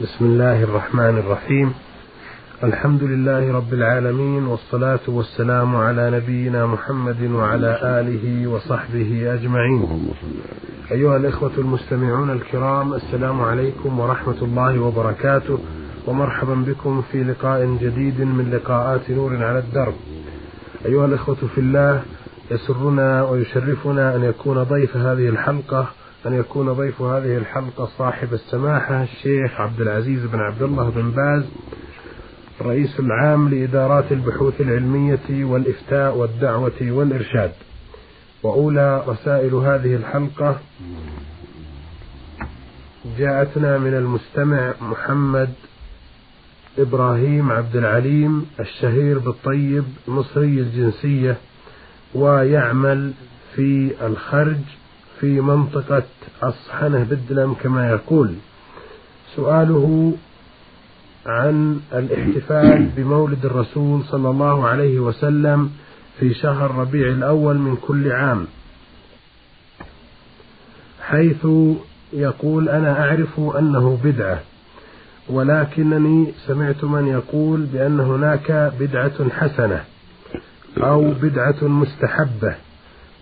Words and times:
بسم 0.00 0.24
الله 0.24 0.62
الرحمن 0.62 1.18
الرحيم. 1.18 1.74
الحمد 2.64 3.02
لله 3.02 3.52
رب 3.52 3.72
العالمين 3.74 4.46
والصلاة 4.46 5.00
والسلام 5.08 5.76
على 5.76 6.10
نبينا 6.10 6.66
محمد 6.66 7.22
وعلى 7.22 7.78
آله 7.82 8.46
وصحبه 8.46 9.34
أجمعين. 9.34 10.10
أيها 10.90 11.16
الإخوة 11.16 11.50
المستمعون 11.58 12.30
الكرام 12.30 12.94
السلام 12.94 13.40
عليكم 13.40 14.00
ورحمة 14.00 14.42
الله 14.42 14.80
وبركاته 14.80 15.58
ومرحبا 16.06 16.54
بكم 16.54 17.02
في 17.12 17.24
لقاء 17.24 17.78
جديد 17.82 18.20
من 18.20 18.50
لقاءات 18.50 19.10
نور 19.10 19.44
على 19.44 19.58
الدرب. 19.58 19.94
أيها 20.86 21.06
الإخوة 21.06 21.38
في 21.54 21.58
الله 21.58 22.02
يسرنا 22.50 23.24
ويشرفنا 23.24 24.16
أن 24.16 24.24
يكون 24.24 24.62
ضيف 24.62 24.96
هذه 24.96 25.28
الحلقة 25.28 25.88
أن 26.26 26.34
يكون 26.34 26.72
ضيف 26.72 27.02
هذه 27.02 27.36
الحلقة 27.36 27.88
صاحب 27.98 28.34
السماحة 28.34 29.02
الشيخ 29.02 29.60
عبد 29.60 29.80
العزيز 29.80 30.26
بن 30.26 30.38
عبد 30.38 30.62
الله 30.62 30.90
بن 30.90 31.10
باز 31.10 31.44
الرئيس 32.60 33.00
العام 33.00 33.48
لإدارات 33.48 34.12
البحوث 34.12 34.60
العلمية 34.60 35.44
والإفتاء 35.44 36.16
والدعوة 36.16 36.72
والإرشاد. 36.82 37.52
وأولى 38.42 39.04
رسائل 39.06 39.54
هذه 39.54 39.96
الحلقة 39.96 40.60
جاءتنا 43.18 43.78
من 43.78 43.94
المستمع 43.94 44.74
محمد 44.80 45.50
إبراهيم 46.78 47.50
عبد 47.52 47.76
العليم 47.76 48.46
الشهير 48.60 49.18
بالطيب 49.18 49.84
مصري 50.08 50.60
الجنسية 50.60 51.36
ويعمل 52.14 53.12
في 53.54 53.92
الخرج. 54.06 54.60
في 55.20 55.40
منطقة 55.40 56.02
أصحنة 56.42 57.06
بدلم 57.10 57.54
كما 57.54 57.90
يقول. 57.90 58.34
سؤاله 59.36 60.14
عن 61.26 61.80
الاحتفال 61.92 62.90
بمولد 62.96 63.46
الرسول 63.46 64.04
صلى 64.04 64.30
الله 64.30 64.68
عليه 64.68 65.00
وسلم 65.00 65.70
في 66.18 66.34
شهر 66.34 66.70
ربيع 66.74 67.08
الأول 67.08 67.58
من 67.58 67.76
كل 67.76 68.12
عام. 68.12 68.46
حيث 71.02 71.46
يقول 72.12 72.68
أنا 72.68 73.00
أعرف 73.04 73.40
أنه 73.40 73.98
بدعة 74.04 74.40
ولكنني 75.28 76.32
سمعت 76.46 76.84
من 76.84 77.06
يقول 77.06 77.60
بأن 77.60 78.00
هناك 78.00 78.72
بدعة 78.80 79.30
حسنة 79.30 79.84
أو 80.78 81.10
بدعة 81.10 81.64
مستحبة. 81.64 82.54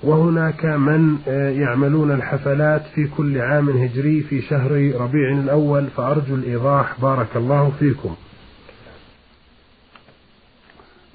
وهناك 0.04 0.64
من 0.64 1.18
يعملون 1.60 2.10
الحفلات 2.10 2.82
في 2.94 3.06
كل 3.16 3.40
عام 3.40 3.68
هجري 3.68 4.20
في 4.20 4.42
شهر 4.42 4.70
ربيع 5.00 5.32
الأول 5.32 5.86
فأرجو 5.86 6.34
الإيضاح. 6.34 7.00
بارك 7.00 7.36
الله 7.36 7.72
فيكم. 7.78 8.14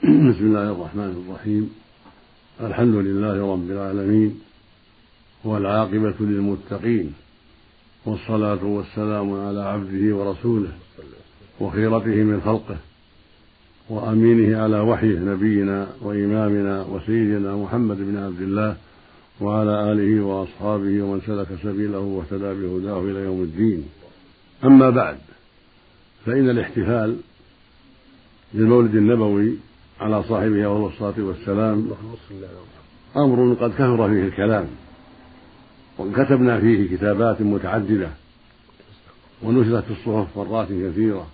بسم 0.03 0.45
الله 0.45 0.71
الرحمن 0.71 1.23
الرحيم. 1.25 1.69
الحمد 2.61 2.95
لله 2.95 3.53
رب 3.53 3.71
العالمين 3.71 4.39
والعاقبة 5.43 6.15
للمتقين 6.19 7.13
والصلاة 8.05 8.63
والسلام 8.63 9.33
على 9.33 9.63
عبده 9.63 10.15
ورسوله 10.15 10.71
وخيرته 11.59 12.23
من 12.23 12.41
خلقه. 12.41 12.77
وأمينه 13.89 14.61
على 14.61 14.79
وحيه 14.79 15.19
نبينا 15.19 15.87
وإمامنا 16.01 16.81
وسيدنا 16.81 17.55
محمد 17.55 17.97
بن 17.97 18.17
عبد 18.17 18.41
الله 18.41 18.75
وعلى 19.41 19.91
آله 19.91 20.25
وأصحابه 20.25 21.01
ومن 21.03 21.21
سلك 21.27 21.47
سبيله 21.63 21.99
واهتدى 21.99 22.53
بهداه 22.53 22.99
إلى 23.01 23.19
يوم 23.19 23.41
الدين. 23.41 23.85
أما 24.65 24.89
بعد 24.89 25.17
فإن 26.25 26.49
الاحتفال 26.49 27.17
بالمولد 28.53 28.95
النبوي 28.95 29.53
على 29.99 30.23
صاحبه 30.23 30.67
وهو 30.67 30.87
الصلاة 30.87 31.13
والسلام 31.17 31.87
أمر 33.17 33.53
قد 33.53 33.71
كثر 33.73 34.09
فيه 34.09 34.23
الكلام 34.23 34.67
وكتبنا 35.99 36.59
فيه 36.59 36.95
كتابات 36.95 37.41
متعددة 37.41 38.09
ونشرت 39.43 39.83
في 39.83 39.91
الصحف 39.91 40.37
مرات 40.37 40.67
كثيرة. 40.67 41.27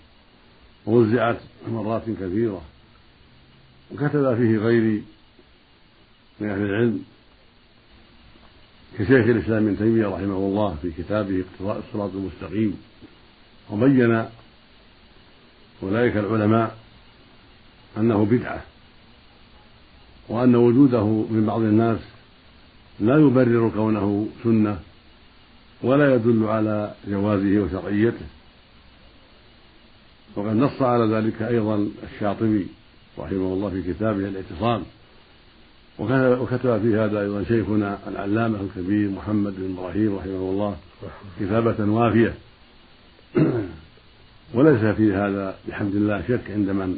ووزعت 0.86 1.38
مرات 1.72 2.04
كثيرة. 2.10 2.62
وكتب 3.92 4.36
فيه 4.36 4.58
غيري 4.58 5.04
من 6.40 6.50
أهل 6.50 6.62
العلم 6.62 7.04
كشيخ 8.98 9.26
الإسلام 9.28 9.68
ابن 9.68 9.78
تيمية 9.78 10.08
رحمه 10.08 10.38
الله 10.38 10.76
في 10.82 10.92
كتابه 10.92 11.44
اقتضاء 11.44 11.84
الصراط 11.88 12.12
المستقيم 12.16 12.78
وبين 13.72 14.26
أولئك 15.84 16.18
العلماء 16.18 16.78
أنه 17.98 18.26
بدعة 18.26 18.64
وأن 20.30 20.56
وجوده 20.56 21.06
من 21.06 21.46
بعض 21.48 21.62
الناس 21.62 22.00
لا 23.00 23.18
يبرر 23.18 23.70
كونه 23.70 24.28
سنة 24.44 24.80
ولا 25.84 26.16
يدل 26.16 26.44
على 26.44 26.94
جوازه 27.08 27.60
وشرعيته. 27.60 28.26
وقد 30.36 30.56
نص 30.56 30.82
على 30.82 31.16
ذلك 31.16 31.42
أيضا 31.42 31.88
الشاطبي 32.04 32.68
رحمه 33.20 33.54
الله 33.54 33.70
في 33.70 33.94
كتابه 33.94 34.28
الاعتصام. 34.28 34.84
وكتب 36.00 36.82
في 36.82 36.96
هذا 36.96 37.22
أيضا 37.22 37.44
شيخنا 37.44 37.98
العلامة 38.08 38.60
الكبير 38.62 39.10
محمد 39.10 39.56
بن 39.58 39.78
إبراهيم 39.78 40.16
رحمه 40.16 40.50
الله 40.50 40.78
كتابة 41.40 41.92
وافية. 41.92 42.34
وليس 44.54 44.96
في 44.96 45.14
هذا 45.14 45.56
بحمد 45.68 45.96
الله 45.96 46.24
شك 46.28 46.52
عند 46.52 46.70
من 46.70 46.98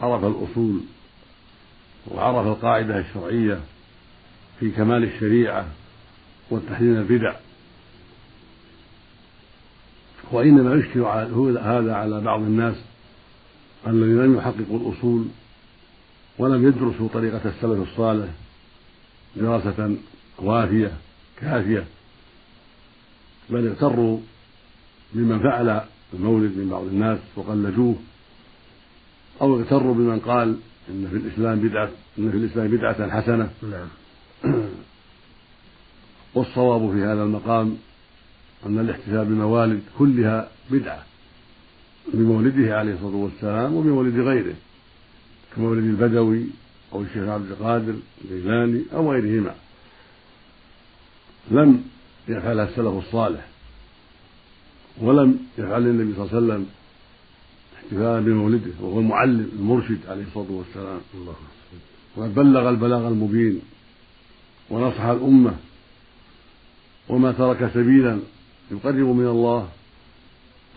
عرف 0.00 0.24
الأصول 0.24 0.80
وعرف 2.10 2.46
القاعدة 2.46 2.98
الشرعية 2.98 3.60
في 4.60 4.70
كمال 4.70 5.04
الشريعة 5.04 5.66
والتحليل 6.50 6.96
البدع. 6.96 7.34
وإنما 10.32 10.74
يشكل 10.74 11.00
هذا 11.58 11.94
على 11.94 12.20
بعض 12.20 12.40
الناس 12.40 12.76
الذين 13.86 14.18
لم 14.18 14.36
يحققوا 14.36 14.78
الأصول 14.78 15.24
ولم 16.38 16.68
يدرسوا 16.68 17.08
طريقة 17.14 17.40
السلف 17.44 17.88
الصالح 17.90 18.28
دراسة 19.36 19.96
وافية 20.38 20.92
كافية 21.40 21.84
بل 23.50 23.66
اغتروا 23.66 24.18
بمن 25.12 25.38
فعل 25.38 25.80
المولد 26.14 26.58
من 26.58 26.68
بعض 26.68 26.82
الناس 26.82 27.18
وقلدوه 27.36 27.96
أو 29.40 29.60
اغتروا 29.60 29.94
بمن 29.94 30.20
قال 30.20 30.56
إن 30.88 31.08
في 31.10 31.16
الإسلام 31.16 31.60
بدعة 31.60 31.90
إن 32.18 32.30
في 32.30 32.36
الإسلام 32.36 32.68
بدعة 32.68 33.10
حسنة. 33.10 33.50
نعم. 33.62 33.88
والصواب 36.34 36.92
في 36.92 37.04
هذا 37.04 37.22
المقام 37.22 37.76
أن 38.66 38.78
الاحتفال 38.78 39.24
بالموالد 39.24 39.82
كلها 39.98 40.48
بدعة 40.70 41.04
بمولده 42.14 42.78
عليه 42.78 42.94
الصلاة 42.94 43.16
والسلام 43.16 43.74
وبمولد 43.74 44.18
غيره 44.18 44.54
كمولد 45.56 45.84
البدوي 45.84 46.44
أو 46.92 47.02
الشيخ 47.02 47.28
عبد 47.28 47.50
القادر 47.50 47.94
الجيلاني 48.24 48.82
أو 48.92 49.12
غيرهما. 49.12 49.54
لم 51.50 51.84
يفعلها 52.28 52.64
السلف 52.64 53.06
الصالح 53.06 53.46
ولم 55.00 55.38
يفعل 55.58 55.82
النبي 55.86 56.14
صلى 56.14 56.24
الله 56.24 56.34
عليه 56.34 56.46
وسلم 56.46 56.66
احتفالا 57.76 58.20
بمولده 58.20 58.70
وهو 58.80 59.00
المعلم 59.00 59.50
المرشد 59.58 59.98
عليه 60.08 60.22
الصلاة 60.22 60.50
والسلام. 60.50 61.00
وقد 62.16 62.34
بلغ 62.34 62.68
البلاغ 62.68 63.08
المبين 63.08 63.60
ونصح 64.70 65.00
الأمة 65.00 65.54
وما 67.08 67.32
ترك 67.32 67.70
سبيلا 67.74 68.18
يقرب 68.70 69.06
من 69.06 69.26
الله 69.26 69.68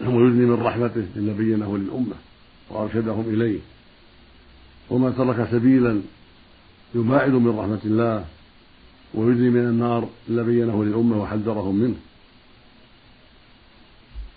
ويدني 0.02 0.46
من 0.46 0.62
رحمته 0.62 1.06
إلا 1.16 1.34
بينه 1.34 1.78
للأمة 1.78 2.16
وأرشدهم 2.70 3.26
إليه. 3.30 3.60
وما 4.90 5.10
ترك 5.10 5.48
سبيلا 5.52 6.02
يباعد 6.96 7.32
من 7.32 7.60
رحمة 7.60 7.80
الله 7.86 8.26
ويدني 9.14 9.50
من 9.50 9.60
النار 9.60 10.10
إلا 10.30 10.44
بينه 10.44 10.84
للأمة 10.84 11.22
وحذرهم 11.22 11.76
منه. 11.76 11.96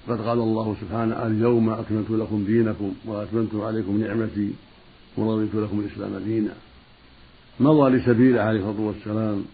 قد 0.09 0.21
قال 0.21 0.39
الله 0.39 0.77
سبحانه 0.81 1.27
اليوم 1.27 1.71
أكملت 1.71 2.11
لكم 2.11 2.45
دينكم 2.45 2.95
وأتممت 3.05 3.55
عليكم 3.55 4.01
نعمتي 4.01 4.51
ورضيت 5.17 5.55
لكم 5.55 5.81
الإسلام 5.81 6.25
دينا. 6.25 6.55
مضى 7.61 7.91
لسبيله 7.91 8.41
عليه 8.41 8.61
الصلاة 8.61 8.81
والسلام 8.81 9.45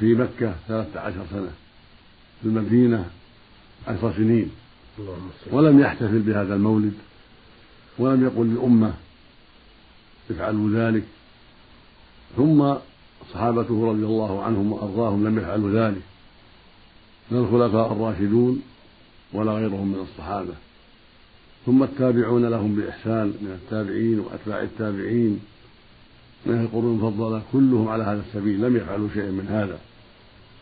في 0.00 0.14
مكة 0.14 0.54
ثلاثة 0.68 1.00
عشر 1.00 1.26
سنة. 1.30 1.52
في 2.42 2.48
المدينة 2.48 3.10
عشر 3.88 4.12
سنين 4.12 4.50
ولم 5.50 5.80
يحتفل 5.80 6.18
بهذا 6.18 6.54
المولد 6.54 6.92
ولم 7.98 8.24
يقل 8.24 8.46
للأمة 8.46 8.94
افعلوا 10.30 10.70
ذلك. 10.70 11.04
ثم 12.36 12.74
صحابته 13.32 13.90
رضي 13.90 14.04
الله 14.04 14.42
عنهم 14.42 14.72
وأرضاهم 14.72 15.28
لم 15.28 15.38
يفعلوا 15.38 15.70
ذلك. 15.70 16.02
من 17.30 17.38
الخلفاء 17.38 17.92
الراشدون 17.92 18.62
ولا 19.32 19.52
غيرهم 19.52 19.88
من 19.88 20.06
الصحابة. 20.10 20.54
ثم 21.66 21.82
التابعون 21.82 22.44
لهم 22.44 22.76
بإحسان 22.76 23.26
من 23.26 23.58
التابعين 23.62 24.20
وأتباع 24.20 24.62
التابعين. 24.62 25.40
من 26.46 26.60
القرون 26.60 26.98
المفضلة 26.98 27.42
كلهم 27.52 27.88
على 27.88 28.04
هذا 28.04 28.22
السبيل 28.28 28.60
لم 28.60 28.76
يفعلوا 28.76 29.08
شيئا 29.14 29.30
من 29.30 29.46
هذا. 29.48 29.78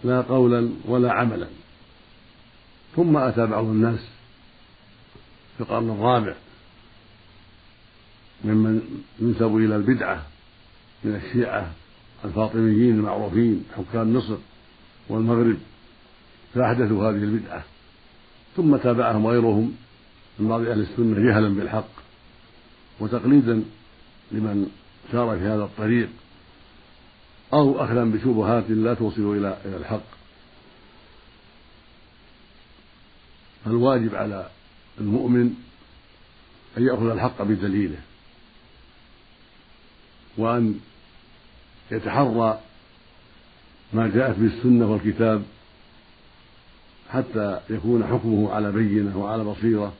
لا 0.04 0.20
قولا 0.20 0.68
ولا 0.84 1.12
عملا. 1.12 1.46
ثم 2.96 3.16
أتى 3.16 3.46
بعض 3.46 3.64
الناس 3.64 4.00
في 5.56 5.60
القرن 5.60 5.90
الرابع 5.90 6.34
ممن 8.44 9.02
ينسب 9.20 9.56
إلى 9.56 9.76
البدعة 9.76 10.22
من 11.04 11.14
الشيعة 11.14 11.72
الفاطميين 12.24 12.94
المعروفين 12.94 13.64
حكام 13.76 14.16
مصر 14.16 14.36
والمغرب 15.08 15.56
فأحدثوا 16.54 17.10
هذه 17.10 17.22
البدعة. 17.22 17.64
ثم 18.56 18.76
تابعهم 18.76 19.26
غيرهم 19.26 19.76
من 20.38 20.48
بعض 20.48 20.60
أهل 20.60 20.80
السنة 20.80 21.30
جهلا 21.30 21.48
بالحق 21.48 21.88
وتقليدا 23.00 23.62
لمن 24.32 24.70
سار 25.12 25.38
في 25.38 25.44
هذا 25.44 25.62
الطريق 25.62 26.08
أو 27.52 27.84
أخذا 27.84 28.04
بشبهات 28.04 28.64
لا 28.70 28.94
توصل 28.94 29.36
إلى 29.36 29.58
إلى 29.64 29.76
الحق. 29.76 30.15
فالواجب 33.66 34.14
على 34.14 34.48
المؤمن 35.00 35.54
أن 36.78 36.86
يأخذ 36.86 37.06
الحق 37.06 37.42
بدليله 37.42 37.98
وأن 40.38 40.80
يتحرى 41.90 42.60
ما 43.92 44.08
جاءت 44.08 44.38
به 44.38 44.46
السنة 44.46 44.92
والكتاب 44.92 45.42
حتى 47.10 47.60
يكون 47.70 48.06
حكمه 48.06 48.52
على 48.52 48.72
بينة 48.72 49.18
وعلى 49.18 49.44
بصيرة 49.44 49.92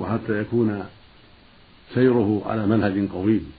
وحتى 0.00 0.40
يكون 0.40 0.86
سيره 1.94 2.42
على 2.46 2.66
منهج 2.66 3.08
قويم. 3.08 3.52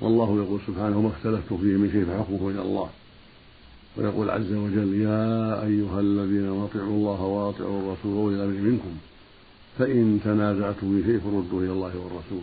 والله 0.00 0.36
يقول 0.36 0.60
سبحانه 0.66 0.98
وما 0.98 1.08
اختلفتم 1.08 1.58
فيه 1.58 1.76
من 1.76 1.90
شيء 1.92 2.04
فحكمه 2.04 2.50
إلى 2.50 2.62
الله. 2.62 2.90
ويقول 3.96 4.30
عز 4.30 4.52
وجل 4.52 4.94
يا 4.94 5.62
أيها 5.64 6.00
الذين 6.00 6.62
أطيعوا 6.62 6.96
الله 6.96 7.22
وأطيعوا 7.22 7.80
الرسول 7.80 8.12
وأولي 8.12 8.36
الأمر 8.36 8.70
منكم 8.70 8.96
فإن 9.78 10.20
تنازعتم 10.24 11.02
في 11.02 11.08
شيء 11.08 11.20
فردوه 11.20 11.62
إلى 11.62 11.72
الله 11.72 11.98
والرسول. 11.98 12.42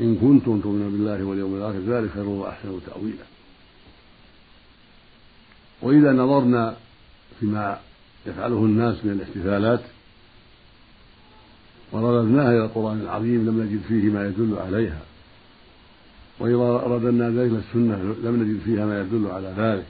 إن 0.00 0.16
كنتم 0.16 0.60
تؤمنون 0.60 0.92
بالله 0.92 1.24
واليوم 1.24 1.56
الآخر 1.56 1.78
ذلك 1.78 2.10
خير 2.10 2.28
وأحسن 2.28 2.80
تأويلا. 2.86 3.24
وإذا 5.82 6.12
نظرنا 6.12 6.76
فيما 7.40 7.78
يفعله 8.26 8.64
الناس 8.64 9.04
من 9.04 9.10
الاحتفالات 9.10 9.80
ورددناها 11.92 12.50
إلى 12.50 12.64
القرآن 12.64 13.00
العظيم 13.00 13.46
لم 13.46 13.62
نجد 13.62 13.80
فيه 13.88 14.10
ما 14.10 14.26
يدل 14.26 14.56
عليها. 14.58 15.02
وإذا 16.40 16.76
رددنا 16.76 17.30
ذلك 17.30 17.52
السنة 17.52 18.14
لم 18.24 18.42
نجد 18.42 18.60
فيها 18.64 18.86
ما 18.86 19.00
يدل 19.00 19.26
على 19.26 19.54
ذلك. 19.56 19.86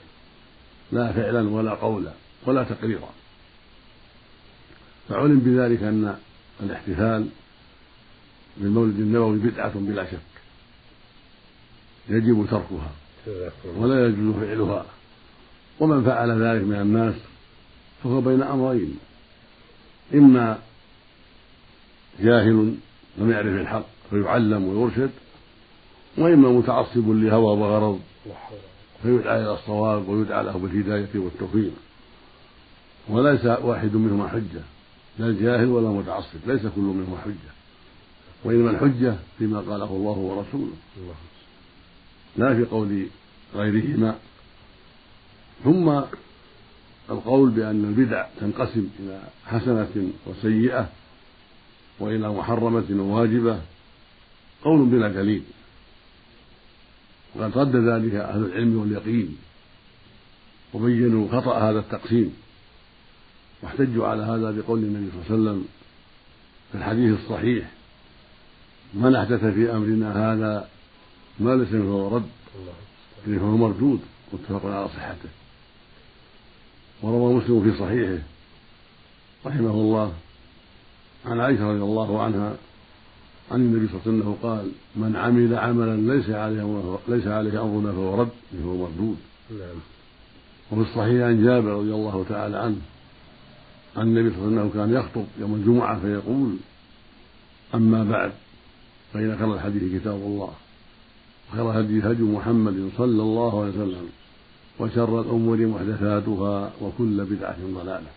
لا 0.91 1.11
فعلا 1.11 1.49
ولا 1.49 1.71
قولا 1.71 2.11
ولا 2.45 2.63
تقريرا. 2.63 3.09
فعلم 5.09 5.39
بذلك 5.39 5.83
أن 5.83 6.15
الاحتفال 6.63 7.27
بالمولد 8.57 8.99
النبوي 8.99 9.37
بدعة 9.37 9.71
بلا 9.75 10.11
شك. 10.11 10.19
يجب 12.09 12.47
تركها 12.51 12.91
ولا 13.77 14.07
يجوز 14.07 14.35
فعلها. 14.35 14.85
ومن 15.79 16.03
فعل 16.03 16.41
ذلك 16.41 16.63
من 16.63 16.75
الناس 16.75 17.15
فهو 18.03 18.21
بين 18.21 18.43
أمرين. 18.43 18.99
إما 20.13 20.59
جاهل 22.19 22.75
لم 23.17 23.31
يعرف 23.31 23.47
الحق 23.61 23.85
فيعلم 24.09 24.63
ويرشد 24.63 25.11
وإما 26.17 26.49
متعصب 26.49 27.09
لهوى 27.09 27.57
وغرض. 27.57 27.99
فيدعى 29.03 29.41
إلى 29.41 29.53
الصواب 29.53 30.09
ويدعى 30.09 30.43
له 30.43 30.57
بالهداية 30.57 31.09
والتوفيق. 31.15 31.71
وليس 33.09 33.45
واحد 33.45 33.95
منهما 33.95 34.27
حجة 34.27 34.61
لا 35.19 35.25
الجاهل 35.25 35.67
ولا 35.67 35.87
المتعصب 35.89 36.39
ليس 36.47 36.61
كل 36.61 36.81
منهما 36.81 37.17
حجة. 37.17 37.51
وإنما 38.43 38.69
الحجة 38.69 39.15
فيما 39.37 39.59
قاله 39.59 39.85
الله 39.85 40.17
ورسوله. 40.17 40.73
لا 42.37 42.55
في 42.55 42.63
قول 42.63 43.07
غيرهما. 43.55 44.15
ثم 45.63 46.01
القول 47.09 47.49
بأن 47.49 47.85
البدع 47.85 48.25
تنقسم 48.39 48.87
إلى 48.99 49.21
حسنة 49.45 50.11
وسيئة 50.27 50.89
وإلى 51.99 52.29
محرمة 52.29 52.85
وواجبة 52.91 53.59
قول 54.63 54.85
بلا 54.85 55.07
دليل. 55.07 55.43
وقد 57.35 57.57
رد 57.57 57.75
ذلك 57.75 58.13
أهل 58.13 58.45
العلم 58.45 58.79
واليقين 58.79 59.37
وبينوا 60.73 61.41
خطأ 61.41 61.69
هذا 61.69 61.79
التقسيم 61.79 62.33
واحتجوا 63.61 64.07
على 64.07 64.23
هذا 64.23 64.51
بقول 64.51 64.79
النبي 64.79 65.11
صلى 65.11 65.35
الله 65.37 65.49
عليه 65.49 65.59
وسلم 65.59 65.67
في 66.71 66.77
الحديث 66.77 67.19
الصحيح 67.19 67.71
من 68.93 69.15
أحدث 69.15 69.45
في 69.45 69.71
أمرنا 69.71 70.33
هذا 70.33 70.69
ما 71.39 71.55
ليس 71.55 71.69
فهو 71.69 72.15
رد 72.15 72.29
فهو 73.25 73.57
مردود 73.57 73.99
متفق 74.33 74.65
على 74.65 74.87
صحته. 74.87 75.29
وروى 77.01 77.33
مسلم 77.33 77.71
في 77.71 77.79
صحيحه 77.79 78.23
رحمه 79.45 79.71
الله 79.71 80.13
عن 81.25 81.39
عائشة 81.39 81.71
رضي 81.71 81.83
الله 81.83 82.21
عنها 82.21 82.55
عن 83.51 83.59
النبي 83.61 83.87
صلى 83.87 83.95
الله 83.95 84.01
عليه 84.05 84.17
وسلم 84.17 84.37
قال 84.43 84.71
من 84.95 85.15
عمل 85.15 85.55
عملا 85.55 86.13
ليس 86.13 86.29
عليه 86.29 86.97
ليس 87.07 87.27
عليه 87.27 87.61
أمرنا 87.61 87.91
فهو 87.91 88.21
رد 88.21 88.29
فهو 88.63 88.77
مردود. 88.77 89.17
نعم. 89.51 89.79
وفي 90.71 90.89
الصحيح 90.89 91.23
عن 91.25 91.43
جابر 91.43 91.69
رضي 91.69 91.93
الله 91.93 92.25
تعالى 92.29 92.57
عنه 92.57 92.81
عن 93.97 94.07
النبي 94.07 94.29
صلى 94.29 94.45
الله 94.45 94.59
عليه 94.59 94.69
وسلم 94.69 94.81
كان 94.81 94.93
يخطب 94.93 95.25
يوم 95.39 95.55
الجمعة 95.55 95.99
فيقول 95.99 96.55
أما 97.75 98.03
بعد 98.03 98.31
فإن 99.13 99.37
خير 99.37 99.53
الحديث 99.53 100.01
كتاب 100.01 100.15
الله 100.15 100.53
وخير 101.49 101.63
هدي 101.79 101.99
هدي 101.99 102.23
محمد 102.23 102.89
صلى 102.97 103.21
الله 103.21 103.61
عليه 103.61 103.71
وسلم 103.71 104.09
وشر 104.79 105.21
الأمور 105.21 105.67
محدثاتها 105.67 106.71
وكل 106.81 107.25
بدعة 107.25 107.57
ضلالة. 107.73 108.11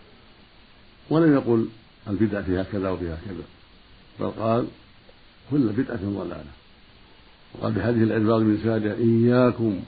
ولم 1.09 1.33
يقل 1.33 1.67
البدعة 2.07 2.41
فيها 2.41 2.63
كذا 2.63 2.89
وفيها 2.89 3.17
كذا. 3.25 3.45
بل 4.19 4.31
قال 4.41 4.67
كل 5.51 5.67
بدعة 5.67 5.99
ضلالة 6.03 6.43
وقال 7.53 7.73
بهذه 7.73 8.03
الألفاظ 8.03 8.41
من 8.41 8.59
سادة 8.63 8.93
إياكم 8.93 9.79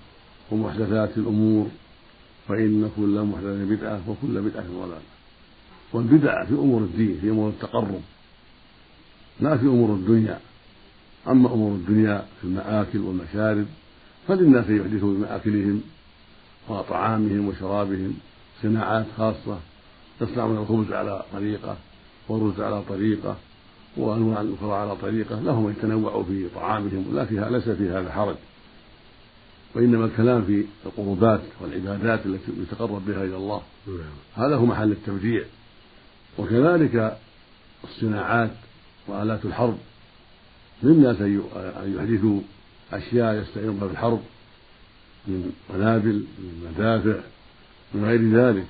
ومحدثات 0.51 1.17
الأمور 1.17 1.67
فإن 2.47 2.91
كل 2.97 3.21
محدثة 3.21 3.65
بدعة 3.65 4.01
وكل 4.09 4.41
بدعة 4.41 4.65
ضلالة. 4.67 5.01
والبدع 5.93 6.45
في 6.45 6.53
أمور 6.53 6.81
الدين 6.81 7.17
في 7.21 7.29
أمور 7.29 7.49
التقرب 7.49 8.01
لا 9.39 9.57
في 9.57 9.65
أمور 9.65 9.95
الدنيا. 9.95 10.39
أما 11.27 11.53
أمور 11.53 11.71
الدنيا 11.71 12.25
في 12.41 12.47
المآكل 12.47 12.99
والمشارب 12.99 13.65
فللناس 14.27 14.69
يحدثوا 14.69 15.13
بمآكلهم 15.13 15.81
وطعامهم 16.69 17.47
وشرابهم. 17.47 18.13
صناعات 18.61 19.05
خاصة 19.17 19.59
يصنعون 20.21 20.57
الخبز 20.57 20.91
على 20.93 21.25
طريقة 21.33 21.77
والرز 22.29 22.59
على 22.61 22.81
طريقة. 22.89 23.37
وأنواع 23.97 24.45
أخرى 24.59 24.73
على 24.73 24.95
طريقة 24.95 25.39
لهم 25.39 25.67
ان 25.67 25.73
يتنوعوا 25.77 26.23
في 26.23 26.47
طعامهم 26.55 27.05
لا 27.15 27.25
فيها 27.25 27.49
ليس 27.49 27.69
في 27.69 27.89
هذا 27.89 28.11
حرج. 28.11 28.35
وإنما 29.75 30.05
الكلام 30.05 30.45
في 30.45 30.65
القربات 30.85 31.41
والعبادات 31.61 32.25
التي 32.25 32.51
يتقرب 32.61 33.05
بها 33.05 33.23
إلى 33.23 33.37
الله. 33.37 33.61
نعم. 33.87 34.45
هذا 34.45 34.55
هو 34.55 34.65
محل 34.65 34.91
التوجيع. 34.91 35.43
وكذلك 36.37 37.17
الصناعات 37.83 38.51
وآلات 39.07 39.45
الحرب. 39.45 39.77
للناس 40.83 41.21
أن 41.21 41.41
يحدثوا 41.97 42.39
أشياء 42.93 43.41
يستعينون 43.41 43.77
بها 43.77 43.87
في 43.87 43.93
الحرب. 43.93 44.21
من 45.27 45.51
قنابل 45.69 46.25
من 46.39 46.71
مدافع 46.71 47.19
من 47.93 48.05
غير 48.05 48.29
ذلك. 48.29 48.65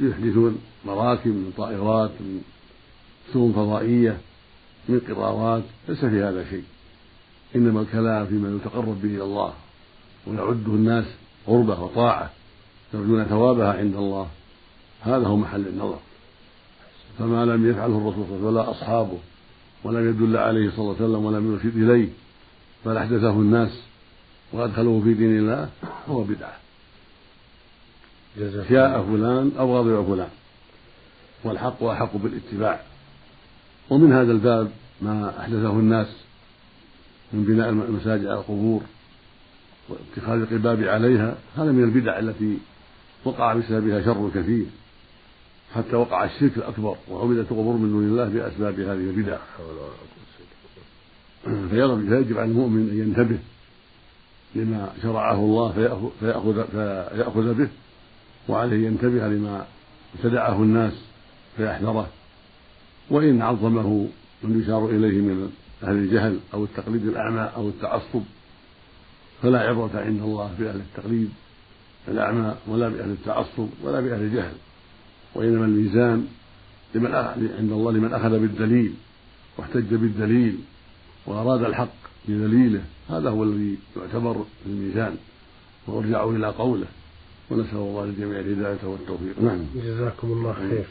يحدثون 0.00 0.58
مراكب 0.86 1.30
من 1.30 1.52
طائرات 1.56 2.10
من 2.20 2.42
سفن 3.28 3.52
فضائية. 3.52 4.20
من 4.88 5.00
قرارات 5.08 5.62
ليس 5.88 6.04
في 6.04 6.22
هذا 6.22 6.44
شيء. 6.50 6.64
إنما 7.56 7.80
الكلام 7.80 8.26
فيما 8.26 8.56
يتقرب 8.56 9.02
به 9.02 9.08
إلى 9.08 9.22
الله 9.22 9.52
ويعده 10.26 10.72
الناس 10.72 11.04
قربة 11.46 11.82
وطاعة 11.82 12.30
يرجون 12.94 13.24
ثوابها 13.24 13.72
عند 13.72 13.96
الله. 13.96 14.28
هذا 15.02 15.26
هو 15.26 15.36
محل 15.36 15.66
النظر. 15.66 15.98
فما 17.18 17.44
لم 17.44 17.70
يفعله 17.70 17.98
الرسول 17.98 18.24
صلى 18.28 18.36
الله 18.36 18.36
عليه 18.36 18.36
وسلم 18.36 18.46
ولا 18.46 18.70
أصحابه 18.70 19.18
ولم 19.84 20.08
يدل 20.08 20.36
عليه 20.36 20.70
صلى 20.70 20.78
الله 20.78 20.94
عليه 20.94 21.04
وسلم 21.04 21.24
ولم 21.24 21.52
يرشد 21.52 21.76
إليه 21.76 22.08
بل 22.86 22.96
أحدثه 22.96 23.30
الناس 23.30 23.80
وأدخلوه 24.52 25.00
في 25.00 25.14
دين 25.14 25.38
الله 25.38 25.68
هو 26.08 26.22
بدعة. 26.22 26.56
شاء 28.68 29.02
فلان 29.02 29.52
أو 29.58 29.78
غضب 29.78 30.06
فلان 30.06 30.28
والحق 31.44 31.82
أحق 31.82 32.16
بالاتباع. 32.16 32.80
ومن 33.90 34.12
هذا 34.12 34.32
الباب 34.32 34.70
ما 35.02 35.40
أحدثه 35.40 35.70
الناس 35.70 36.06
من 37.32 37.44
بناء 37.44 37.68
المساجد 37.68 38.26
على 38.26 38.38
القبور 38.38 38.82
واتخاذ 39.88 40.40
القباب 40.40 40.84
عليها 40.84 41.34
هذا 41.56 41.72
من 41.72 41.84
البدع 41.84 42.18
التي 42.18 42.58
وقع 43.24 43.54
بسببها 43.54 44.02
شر 44.02 44.30
كثير. 44.34 44.66
حتى 45.74 45.96
وقع 45.96 46.24
الشرك 46.24 46.56
الأكبر 46.56 46.96
وعبدت 47.10 47.52
القبور 47.52 47.76
من 47.76 47.90
دون 47.90 48.04
الله 48.04 48.24
بأسباب 48.24 48.80
هذه 48.80 48.92
البدع. 48.92 49.38
فيجب 51.70 52.38
على 52.38 52.50
المؤمن 52.50 52.90
أن 52.90 52.98
ينتبه 52.98 53.38
لما 54.54 54.92
شرعه 55.02 55.34
الله 55.34 55.72
فيأخذ, 56.20 56.64
فيأخذ 56.70 57.54
به 57.54 57.68
وعليه 58.48 58.86
ينتبه 58.86 59.28
لما 59.28 59.66
ابتدعه 60.14 60.62
الناس 60.62 60.92
فيحذره. 61.56 62.08
وإن 63.10 63.42
عظمه 63.42 64.08
من 64.42 64.60
يشار 64.60 64.86
إليه 64.86 65.20
من 65.20 65.52
أهل 65.82 65.96
الجهل 65.96 66.38
أو 66.54 66.64
التقليد 66.64 67.06
الأعمى 67.06 67.50
أو 67.56 67.68
التعصب 67.68 68.22
فلا 69.42 69.58
عبرة 69.58 69.90
عند 69.94 70.22
الله 70.22 70.54
بأهل 70.58 70.76
التقليد 70.76 71.30
الأعمى 72.08 72.54
ولا 72.66 72.88
بأهل 72.88 73.10
التعصب 73.10 73.68
ولا 73.82 74.00
بأهل 74.00 74.22
الجهل 74.22 74.54
وإنما 75.34 75.64
الميزان 75.64 76.26
لمن 76.94 77.14
عند 77.58 77.72
الله 77.72 77.92
لمن 77.92 78.12
أخذ 78.12 78.30
بالدليل 78.30 78.94
واحتج 79.58 79.94
بالدليل 79.94 80.58
وأراد 81.26 81.62
الحق 81.62 81.94
بدليله 82.28 82.82
هذا 83.08 83.30
هو 83.30 83.44
الذي 83.44 83.78
يعتبر 83.96 84.34
في 84.34 84.66
الميزان. 84.70 85.16
ويرجع 85.88 86.24
إلى 86.24 86.46
قوله 86.46 86.86
ونسأل 87.50 87.76
الله 87.76 88.04
للجميع 88.04 88.40
الهداية 88.40 88.88
والتوفيق. 88.88 89.42
نعم. 89.42 89.64
جزاكم 89.74 90.32
الله 90.32 90.52
خير. 90.52 90.84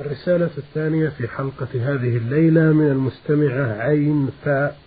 الرسالة 0.00 0.50
الثانية 0.58 1.08
في 1.08 1.28
حلقة 1.28 1.68
هذه 1.74 2.16
الليلة 2.16 2.72
من 2.72 2.90
المستمعة 2.90 3.72
عين 3.82 4.28
فاء 4.44 4.78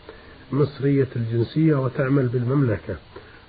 مصرية 0.52 1.08
الجنسية 1.16 1.76
وتعمل 1.76 2.28
بالمملكة. 2.28 2.96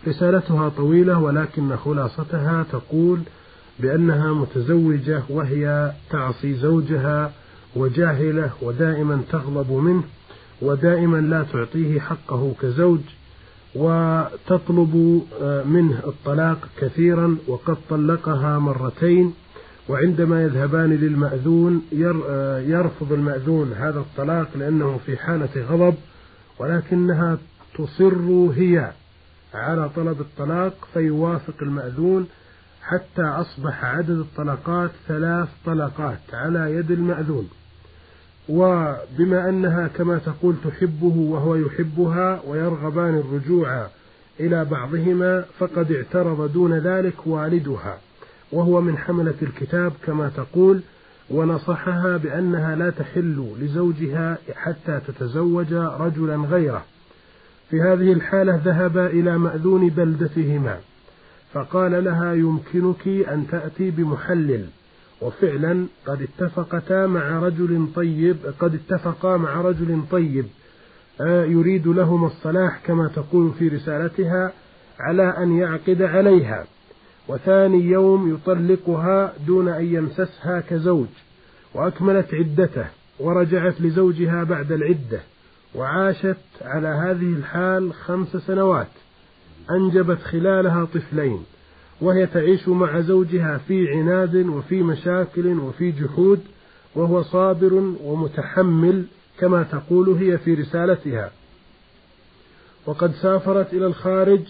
رسالتها 0.06 0.68
طويلة 0.68 1.18
ولكن 1.18 1.76
خلاصتها 1.76 2.66
تقول 2.72 3.20
بأنها 3.78 4.32
متزوجة 4.32 5.22
وهي 5.28 5.92
تعصي 6.10 6.54
زوجها 6.54 7.32
وجاهلة 7.76 8.50
ودائما 8.62 9.22
تغضب 9.32 9.72
منه 9.72 10.02
ودائما 10.62 11.16
لا 11.16 11.42
تعطيه 11.52 12.00
حقه 12.00 12.54
كزوج 12.62 13.00
وتطلب 13.74 15.22
آه، 15.42 15.62
منه 15.64 16.00
الطلاق 16.06 16.68
كثيرا 16.80 17.36
وقد 17.48 17.76
طلقها 17.90 18.58
مرتين 18.58 19.34
وعندما 19.88 20.42
يذهبان 20.42 20.90
للمأذون 20.90 21.82
يرفض 22.68 23.12
المأذون 23.12 23.72
هذا 23.72 23.98
الطلاق 24.00 24.48
لأنه 24.56 25.00
في 25.06 25.16
حالة 25.16 25.62
غضب 25.70 25.94
ولكنها 26.58 27.38
تصر 27.74 28.50
هي 28.56 28.92
على 29.54 29.88
طلب 29.96 30.20
الطلاق 30.20 30.88
فيوافق 30.94 31.54
المأذون 31.62 32.28
حتى 32.82 33.22
أصبح 33.22 33.84
عدد 33.84 34.10
الطلقات 34.10 34.90
ثلاث 35.08 35.48
طلقات 35.66 36.20
على 36.32 36.74
يد 36.74 36.90
المأذون. 36.90 37.48
وبما 38.48 39.48
أنها 39.48 39.88
كما 39.88 40.18
تقول 40.18 40.54
تحبه 40.64 41.16
وهو 41.16 41.54
يحبها 41.54 42.40
ويرغبان 42.46 43.18
الرجوع 43.18 43.86
إلى 44.40 44.64
بعضهما 44.64 45.44
فقد 45.58 45.92
اعترض 45.92 46.52
دون 46.52 46.78
ذلك 46.78 47.26
والدها. 47.26 47.98
وهو 48.52 48.80
من 48.80 48.98
حملة 48.98 49.34
الكتاب 49.42 49.92
كما 50.06 50.28
تقول 50.36 50.80
ونصحها 51.30 52.16
بأنها 52.16 52.76
لا 52.76 52.90
تحل 52.90 53.54
لزوجها 53.60 54.38
حتى 54.54 55.00
تتزوج 55.06 55.72
رجلا 55.74 56.36
غيره. 56.36 56.84
في 57.70 57.80
هذه 57.80 58.12
الحالة 58.12 58.60
ذهب 58.64 58.98
إلى 58.98 59.38
مأذون 59.38 59.88
بلدتهما 59.88 60.78
فقال 61.52 62.04
لها 62.04 62.34
يمكنك 62.34 63.08
أن 63.08 63.46
تأتي 63.50 63.90
بمحلل. 63.90 64.66
وفعلا 65.20 65.86
قد 66.06 66.22
اتفقتا 66.22 67.06
مع 67.06 67.38
رجل 67.38 67.86
طيب 67.94 68.36
قد 68.58 68.74
اتفقا 68.74 69.36
مع 69.36 69.60
رجل 69.60 70.02
طيب 70.10 70.46
آه، 71.20 71.44
يريد 71.44 71.86
لهما 71.86 72.26
الصلاح 72.26 72.80
كما 72.86 73.08
تقول 73.08 73.52
في 73.58 73.68
رسالتها 73.68 74.52
على 75.00 75.22
أن 75.38 75.58
يعقد 75.58 76.02
عليها. 76.02 76.64
وثاني 77.28 77.84
يوم 77.84 78.34
يطلقها 78.34 79.32
دون 79.46 79.68
أن 79.68 79.94
يمسسها 79.94 80.60
كزوج 80.70 81.06
وأكملت 81.74 82.34
عدته 82.34 82.86
ورجعت 83.20 83.80
لزوجها 83.80 84.44
بعد 84.44 84.72
العدة 84.72 85.20
وعاشت 85.74 86.36
على 86.62 86.88
هذه 86.88 87.32
الحال 87.32 87.94
خمس 87.94 88.36
سنوات 88.36 88.88
أنجبت 89.70 90.22
خلالها 90.22 90.84
طفلين 90.84 91.44
وهي 92.00 92.26
تعيش 92.26 92.68
مع 92.68 93.00
زوجها 93.00 93.58
في 93.68 93.88
عناد 93.88 94.36
وفي 94.36 94.82
مشاكل 94.82 95.46
وفي 95.58 95.90
جحود 95.90 96.40
وهو 96.94 97.22
صابر 97.22 97.94
ومتحمل 98.02 99.04
كما 99.38 99.62
تقول 99.62 100.08
هي 100.08 100.38
في 100.38 100.54
رسالتها. 100.54 101.30
وقد 102.86 103.14
سافرت 103.14 103.74
إلى 103.74 103.86
الخارج 103.86 104.40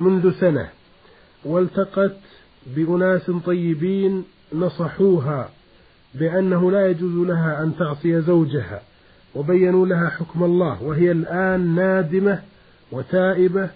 منذ 0.00 0.32
سنة 0.40 0.68
والتقت 1.44 2.16
بأناس 2.76 3.30
طيبين 3.46 4.24
نصحوها 4.52 5.48
بأنه 6.14 6.70
لا 6.70 6.86
يجوز 6.86 7.26
لها 7.26 7.62
أن 7.62 7.76
تعصي 7.78 8.20
زوجها 8.20 8.82
وبينوا 9.34 9.86
لها 9.86 10.08
حكم 10.08 10.44
الله 10.44 10.82
وهي 10.82 11.12
الآن 11.12 11.74
نادمة 11.74 12.42
وتائبة 12.92 13.68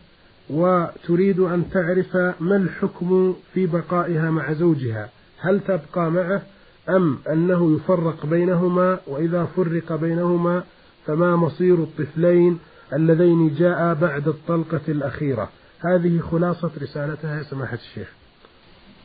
وتريد 0.51 1.41
أن 1.41 1.71
تعرف 1.71 2.17
ما 2.41 2.57
الحكم 2.57 3.37
في 3.55 3.67
بقائها 3.67 4.31
مع 4.31 4.53
زوجها 4.53 5.09
هل 5.41 5.61
تبقى 5.61 6.11
معه 6.11 6.43
أم 6.89 7.19
أنه 7.33 7.77
يفرق 7.77 8.27
بينهما 8.27 8.99
وإذا 9.07 9.45
فرق 9.45 9.93
بينهما 9.97 10.65
فما 11.07 11.37
مصير 11.37 11.75
الطفلين 11.75 12.59
اللذين 12.93 13.55
جاء 13.55 13.95
بعد 13.95 14.29
الطلقة 14.29 14.81
الأخيرة. 14.89 15.49
هذه 15.81 16.21
خلاصة 16.21 16.71
رسالتها 16.83 17.39
يا 17.39 17.43
سماحة 17.43 17.79
الشيخ. 17.91 18.13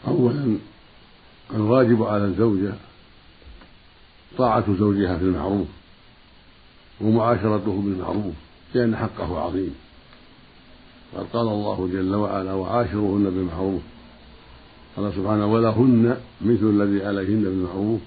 أولا 0.07 0.57
الواجب 1.55 2.03
على 2.03 2.25
الزوجة 2.25 2.73
طاعة 4.37 4.77
زوجها 4.77 5.17
في 5.17 5.23
المعروف 5.23 5.67
ومعاشرته 7.01 7.81
بالمعروف 7.81 8.33
لأن 8.73 8.95
حقه 8.95 9.39
عظيم. 9.39 9.75
وقد 11.13 11.25
قال 11.33 11.47
الله 11.47 11.89
جل 11.93 12.15
وعلا 12.15 12.53
وعاشروهن 12.53 13.23
بالمعروف 13.23 13.81
قال 14.97 15.13
سبحانه 15.13 15.45
ولهن 15.45 16.17
مثل 16.41 16.65
الذي 16.65 17.05
عليهن 17.05 17.43
بالمعروف 17.43 18.01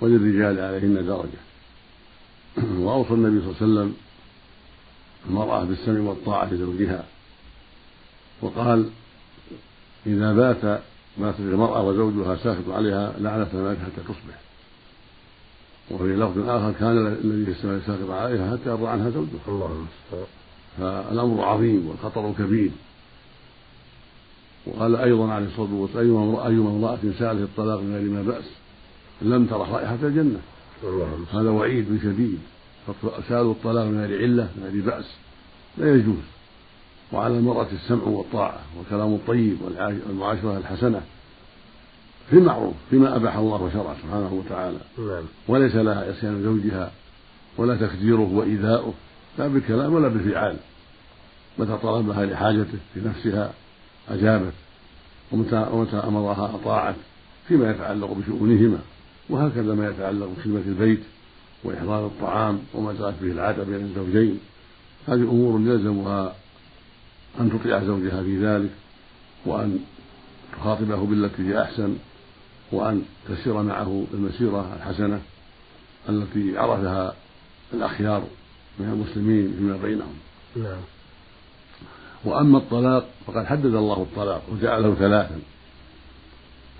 وللرجال 0.00 0.60
عليهن 0.60 1.06
درجة 1.06 1.40
وأوصى 2.84 3.14
النبي 3.14 3.40
صلى 3.40 3.50
الله 3.50 3.56
عليه 3.60 3.72
وسلم 3.72 3.94
المرأة 5.28 5.64
بالسمع 5.64 6.00
والطاعة 6.00 6.54
لزوجها. 6.54 7.04
وقال 8.42 8.90
إذا 10.06 10.32
بات 10.32 10.80
باتت 11.18 11.40
المرأة 11.40 11.82
وزوجها 11.82 12.36
ساخط 12.36 12.70
عليها 12.70 13.14
لعنة 13.18 13.48
الملك 13.54 13.78
حتى 13.78 14.02
تصبح. 14.04 14.40
وفي 15.90 16.16
لفظ 16.16 16.48
آخر 16.48 16.72
كان 16.72 17.06
الذي 17.24 17.54
ساخط 17.86 18.10
عليها 18.10 18.50
حتى 18.56 18.70
يرضى 18.70 18.86
عنها 18.86 19.10
زوجها. 19.10 19.40
الله 19.48 19.86
فالأمر 20.78 21.44
عظيم 21.44 21.88
والخطر 21.88 22.32
كبير. 22.38 22.70
وقال 24.66 24.96
أيضا 24.96 25.32
عليه 25.32 25.46
الصلاة 25.46 25.74
والسلام 25.74 26.04
أيما 26.04 26.46
أيما 26.46 26.70
امرأة 26.70 26.98
سألت 27.18 27.42
الطلاق 27.42 27.80
من 27.80 27.94
غير 27.94 28.10
ما 28.10 28.22
بأس 28.22 28.44
لم 29.22 29.46
ترح 29.46 29.70
رائحة 29.70 29.98
الجنة. 30.02 30.40
هذا 31.32 31.50
وعيد 31.50 32.00
شديد. 32.02 32.38
سألوا 33.28 33.52
الطلاق 33.52 33.84
من 33.84 34.04
غير 34.04 34.22
علة 34.22 34.48
من 34.56 34.70
غير 34.72 34.84
بأس. 34.84 35.04
لا 35.78 35.94
يجوز. 35.94 36.33
وعلى 37.12 37.38
المرأة 37.38 37.66
السمع 37.72 38.04
والطاعة 38.04 38.60
والكلام 38.78 39.14
الطيب 39.14 39.56
والمعاشرة 39.62 40.58
الحسنة 40.58 41.02
في 42.30 42.36
المعروف 42.36 42.74
فيما 42.90 43.16
أباح 43.16 43.36
الله 43.36 43.62
وشرع 43.62 43.94
سبحانه 44.02 44.32
وتعالى. 44.32 44.78
نعم. 44.98 45.24
وليس 45.48 45.74
لها 45.74 46.12
عصيان 46.12 46.42
زوجها 46.42 46.92
ولا 47.56 47.76
تخديره 47.76 48.30
وإيذاؤه 48.32 48.94
لا 49.38 49.48
بالكلام 49.48 49.94
ولا 49.94 50.08
بالفعال. 50.08 50.56
متى 51.58 51.78
طلبها 51.82 52.26
لحاجته 52.26 52.78
في 52.94 53.00
نفسها 53.00 53.52
أجابت. 54.10 54.52
ومتى 55.32 55.66
ومتى 55.72 55.96
أمرها 55.96 56.54
أطاعت 56.54 56.94
فيما 57.48 57.70
يتعلق 57.70 58.12
بشؤونهما. 58.12 58.78
وهكذا 59.30 59.74
ما 59.74 59.88
يتعلق 59.88 60.28
بخدمة 60.38 60.62
البيت 60.66 61.00
وإحضار 61.64 62.06
الطعام 62.06 62.58
وما 62.74 62.92
جرت 62.92 63.14
به 63.22 63.32
العادة 63.32 63.64
بين 63.64 63.84
الزوجين. 63.84 64.40
هذه 65.08 65.22
أمور 65.22 65.60
يلزمها 65.60 66.34
أن 67.40 67.58
تطيع 67.58 67.84
زوجها 67.84 68.22
في 68.22 68.46
ذلك 68.46 68.70
وأن 69.46 69.78
تخاطبه 70.52 71.06
بالتي 71.06 71.42
هي 71.42 71.62
أحسن 71.62 71.96
وأن 72.72 73.02
تسير 73.28 73.62
معه 73.62 74.04
المسيرة 74.14 74.74
الحسنة 74.76 75.22
التي 76.08 76.58
عرفها 76.58 77.14
الأخيار 77.74 78.24
من 78.78 78.86
المسلمين 78.86 79.54
فيما 79.58 79.76
بينهم. 79.76 80.14
نعم. 80.56 80.80
وأما 82.24 82.58
الطلاق 82.58 83.08
فقد 83.26 83.46
حدد 83.46 83.74
الله 83.74 84.02
الطلاق 84.02 84.42
وجعله 84.52 84.94
ثلاثا. 84.94 85.40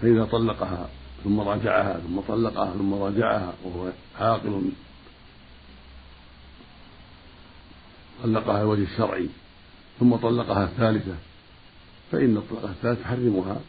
فإذا 0.03 0.25
طلقها 0.25 0.89
ثم 1.25 1.41
راجعها 1.41 2.01
ثم 2.01 2.21
طلقها 2.21 2.73
ثم 2.73 2.95
راجعها 2.95 3.53
وهو 3.65 3.93
عاقل 4.21 4.71
طلقها 8.25 8.63
الوجه 8.63 8.83
الشرعي. 8.83 9.29
ثم 10.01 10.17
طلقها 10.17 10.65
الثالثة. 10.65 11.15
فإن 12.13 12.37
الطلقة 12.37 12.71
الثالثة 12.71 13.03
تحرمها 13.03 13.61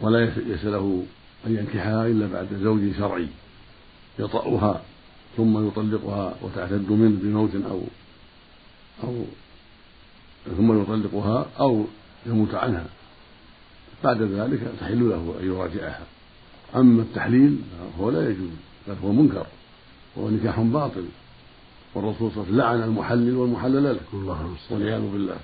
ولا 0.00 0.24
ليس 0.24 0.64
له 0.64 1.04
أن 1.46 1.56
ينكحها 1.56 2.06
إلا 2.06 2.26
بعد 2.26 2.48
زوج 2.62 2.80
شرعي 2.98 3.28
يطأها 4.18 4.82
ثم 5.36 5.68
يطلقها 5.68 6.34
وتعتد 6.42 6.90
منه 6.90 7.18
بموت 7.22 7.50
أو 7.70 7.82
أو 9.04 9.24
ثم 10.56 10.82
يطلقها 10.82 11.46
أو 11.60 11.84
يموت 12.26 12.54
عنها. 12.54 12.86
بعد 14.04 14.22
ذلك 14.22 14.60
تحل 14.80 15.08
له 15.08 15.34
أن 15.40 15.46
يراجعها. 15.46 16.06
أما 16.76 17.02
التحليل 17.02 17.58
فهو 17.96 18.10
لا 18.10 18.30
يجوز 18.30 18.50
بل 18.88 18.94
هو 19.04 19.12
منكر 19.12 19.46
وهو 20.16 20.30
نكاح 20.30 20.60
باطل. 20.60 21.04
والرسول 21.94 22.30
صلى 22.32 22.44
الله 22.44 22.64
عليه 22.64 22.78
وسلم 22.78 22.80
لعن 22.80 22.82
المحلل 22.88 23.36
والمحلل 23.36 23.82
له 23.84 24.00
والعياذ 24.70 25.00
بالله. 25.12 25.36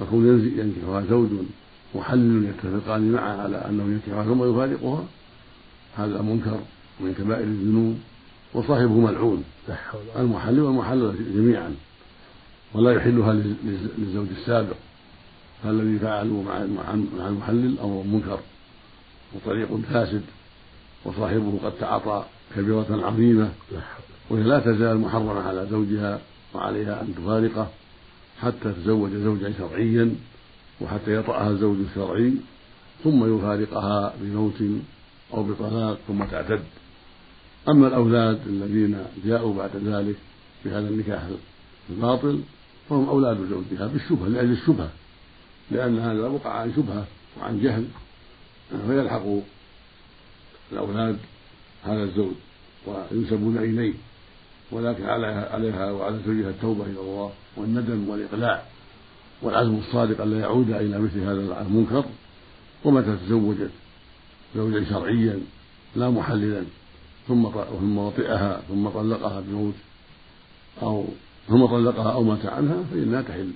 فكون 0.00 0.26
ينكحها 0.58 1.02
زوج 1.10 1.28
محلل 1.94 2.44
يتفقان 2.44 3.12
معه 3.12 3.42
على 3.42 3.56
أنه 3.56 3.82
ينكحها 3.82 4.24
ثم 4.24 4.50
يفارقها. 4.50 5.04
هذا 5.96 6.22
منكر 6.22 6.60
من 7.00 7.14
كبائر 7.14 7.44
الذنوب 7.44 7.98
وصاحبه 8.54 8.94
ملعون. 8.94 9.44
المحلل 10.16 10.60
والمحلل 10.60 11.14
جميعا. 11.34 11.74
ولا 12.74 12.92
يحلها 12.92 13.32
للزوج 13.98 14.26
السابق. 14.30 14.76
فالذي 15.62 15.98
فعلوا 15.98 16.42
مع 16.42 16.92
المحلل 17.28 17.78
أمر 17.78 18.02
منكر. 18.02 18.38
وطريق 19.34 19.76
فاسد. 19.92 20.22
وصاحبه 21.04 21.58
قد 21.64 21.72
تعاطى 21.72 22.24
كبيرة 22.56 23.06
عظيمة. 23.06 23.50
وهي 24.30 24.42
لا 24.42 24.58
تزال 24.58 24.98
محرمة 24.98 25.40
على 25.40 25.66
زوجها 25.70 26.20
وعليها 26.54 27.02
أن 27.02 27.14
تفارقه 27.14 27.70
حتى 28.40 28.72
تزوج 28.72 29.10
زوجا 29.10 29.52
شرعيا 29.58 30.14
وحتى 30.80 31.14
يطأها 31.16 31.50
الزوج 31.50 31.76
الشرعي 31.90 32.34
ثم 33.04 33.36
يفارقها 33.36 34.14
بموت 34.20 34.62
أو 35.34 35.42
بطلاق 35.42 35.98
ثم 36.08 36.24
تعتد. 36.24 36.62
أما 37.68 37.88
الأولاد 37.88 38.40
الذين 38.46 39.04
جاءوا 39.24 39.54
بعد 39.54 39.70
ذلك 39.76 40.16
بهذا 40.64 40.88
النكاح 40.88 41.22
الباطل 41.90 42.40
فهم 42.90 43.08
أولاد 43.08 43.36
زوجها 43.36 43.86
بالشبهة 43.86 44.28
لأجل 44.28 44.52
الشبهة 44.52 44.90
لأن 45.70 45.98
هذا 45.98 46.26
وقع 46.26 46.50
عن 46.50 46.72
شبهة 46.76 47.06
وعن 47.40 47.60
جهل 47.60 47.86
فيلحق 48.86 49.24
الأولاد 50.72 51.18
هذا 51.84 52.02
الزوج 52.02 52.32
وينسبون 52.86 53.58
إليه. 53.58 53.94
ولكن 54.72 55.04
عليها 55.52 55.90
وعلى 55.90 56.18
زوجها 56.26 56.50
التوبة 56.50 56.84
إلى 56.84 57.00
الله 57.00 57.30
والندم 57.56 58.08
والإقلاع 58.08 58.62
والعزم 59.42 59.78
الصادق 59.78 60.22
ألا 60.22 60.40
يعود 60.40 60.70
إلى 60.70 60.98
مثل 60.98 61.20
هذا 61.20 61.62
المنكر. 61.62 62.04
ومتى 62.84 63.16
تزوجت؟ 63.26 63.70
زوجا 64.56 64.84
شرعيا 64.84 65.40
لا 65.96 66.10
محللا 66.10 66.64
ثم 67.28 67.48
ثم 67.80 67.98
وطئها 67.98 68.60
ثم 68.68 68.88
طلقها 68.88 69.40
بموت 69.40 69.74
أو 70.82 71.04
ثم 71.48 71.66
طلقها 71.66 72.12
أو 72.12 72.22
مات 72.22 72.46
عنها 72.46 72.84
فإنها 72.90 73.22
تحل 73.22 73.50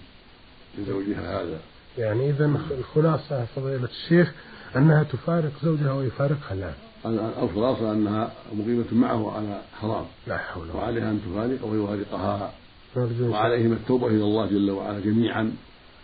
لزوجها 0.78 1.42
هذا. 1.42 1.58
يعني 1.98 2.30
إذا 2.30 2.60
الخلاصة 2.78 3.44
فضيلة 3.44 3.84
الشيخ 3.84 4.32
أنها 4.76 5.02
تفارق 5.02 5.52
زوجها 5.62 5.92
ويفارقها 5.92 6.52
الآن. 6.54 6.74
الخلاصة 7.06 7.92
أنها 7.92 8.32
مقيمة 8.54 8.84
معه 8.92 9.36
على 9.36 9.60
حرام. 9.80 10.04
لا 10.26 10.38
حول 10.38 10.66
وعليها 10.74 11.10
أن 11.10 11.20
تفارق 11.26 11.64
ويفارقها. 11.66 12.52
وعليهم 13.20 13.72
التوبة 13.72 14.06
إلى 14.06 14.24
الله 14.24 14.46
جل 14.46 14.70
وعلا 14.70 15.00
جميعا. 15.00 15.52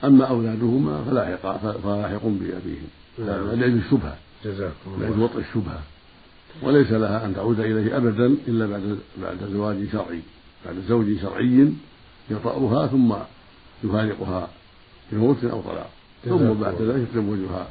أما 0.05 0.25
أولادهما 0.25 1.05
فلاحق 1.05 1.57
فلاحق 1.57 2.25
بأبيهم. 2.25 2.89
لأجل 3.19 3.79
الشبهة. 3.79 4.17
جزاكم 4.45 4.75
الله. 4.87 5.09
لأجل 5.09 5.23
وطئ 5.23 5.39
الشبهة. 5.39 5.83
وليس 6.63 6.93
لها 6.93 7.27
أن 7.27 7.35
تعود 7.35 7.61
إليه 7.61 7.97
أبدا 7.97 8.27
إلا 8.49 8.67
بعد 8.67 8.99
بعد 9.23 9.39
زواج 9.53 9.89
شرعي. 9.93 10.21
بعد 10.67 10.75
زوج 10.89 11.19
شرعي 11.23 11.73
يطأها 12.31 12.87
ثم 12.87 13.15
يفارقها 13.85 14.49
بموت 15.13 15.45
أو 15.45 15.61
طلاق. 15.61 15.91
ثم 16.25 16.53
بعد 16.53 16.83
ذلك 16.83 17.09
يتزوجها 17.09 17.69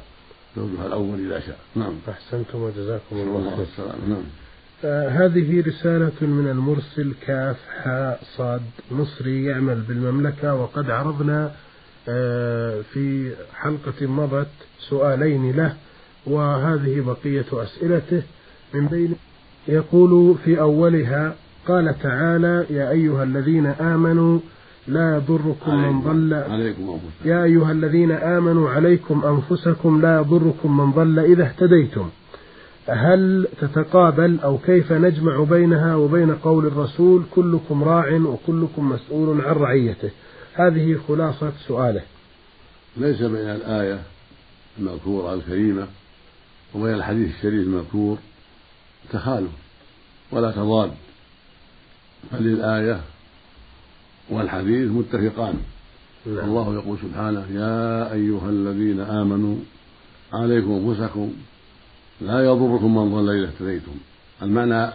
زوجها 0.56 0.86
الأول 0.86 1.26
إذا 1.26 1.40
شاء. 1.40 1.58
نعم. 1.76 1.92
أحسنتم 2.08 2.62
وجزاكم 2.62 3.16
الله 3.16 3.56
خير 3.56 3.86
نعم. 4.08 4.22
آه 4.84 5.08
هذه 5.08 5.64
رسالة 5.66 6.12
من 6.20 6.48
المرسل 6.50 7.14
كاف 7.26 7.56
حاء 7.82 8.20
صاد 8.36 8.62
مصري 8.90 9.44
يعمل 9.44 9.80
بالمملكة 9.80 10.54
وقد 10.54 10.90
عرضنا 10.90 11.52
آه 12.08 12.80
في 12.92 13.32
حلقة 13.54 14.06
مضت 14.06 14.48
سؤالين 14.78 15.52
له 15.56 15.76
وهذه 16.26 17.00
بقية 17.00 17.46
أسئلته. 17.52 18.22
من 18.74 18.86
بين 18.86 19.14
يقول 19.68 20.36
في 20.44 20.60
أولها 20.60 21.34
قال 21.68 21.98
تعالى 22.02 22.66
يا 22.70 22.90
أيها 22.90 23.22
الذين 23.22 23.66
آمنوا 23.66 24.40
لا 24.90 25.16
يضركم 25.16 25.74
من 25.74 26.00
ضل. 26.00 26.34
عليكم 26.34 27.00
يا 27.24 27.44
أيها 27.44 27.72
الذين 27.72 28.12
آمنوا 28.12 28.70
عليكم 28.70 29.24
أنفسكم 29.24 30.00
لا 30.00 30.20
يضركم 30.20 30.76
من 30.76 30.92
ضل 30.92 31.18
إذا 31.18 31.44
اهتديتم. 31.44 32.08
هل 32.88 33.48
تتقابل 33.60 34.40
أو 34.40 34.58
كيف 34.58 34.92
نجمع 34.92 35.44
بينها 35.44 35.96
وبين 35.96 36.34
قول 36.34 36.66
الرسول 36.66 37.22
كلكم 37.34 37.84
راع 37.84 38.14
وكلكم 38.14 38.88
مسؤول 38.88 39.40
عن 39.40 39.54
رعيته؟ 39.54 40.10
هذه 40.54 41.00
خلاصة 41.08 41.52
سؤاله. 41.68 42.02
ليس 42.96 43.22
بين 43.22 43.50
الآية 43.50 44.02
المذكورة 44.78 45.34
الكريمة 45.34 45.86
وبين 46.74 46.94
الحديث 46.94 47.36
الشريف 47.36 47.66
المذكور 47.66 48.18
تخالف 49.12 49.50
ولا 50.32 50.50
تضاد. 50.50 50.90
بل 52.32 52.46
الآية 52.46 53.00
والحديث 54.30 54.90
متفقان. 54.90 55.54
نعم. 56.26 56.44
الله 56.48 56.74
يقول 56.74 56.98
سبحانه 56.98 57.46
يا 57.54 58.12
أيها 58.12 58.50
الذين 58.50 59.00
آمنوا 59.00 59.56
عليكم 60.32 60.70
أنفسكم 60.70 61.32
لا 62.20 62.44
يضركم 62.44 62.96
من 62.96 63.14
ضل 63.14 63.30
إذا 63.30 63.48
اهتديتم. 63.48 63.92
المعنى 64.42 64.92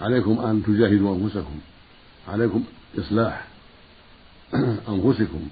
عليكم 0.00 0.38
أن 0.38 0.62
تجاهدوا 0.62 1.16
أنفسكم 1.16 1.58
عليكم 2.28 2.64
إصلاح 2.98 3.46
أنفسكم. 4.94 5.48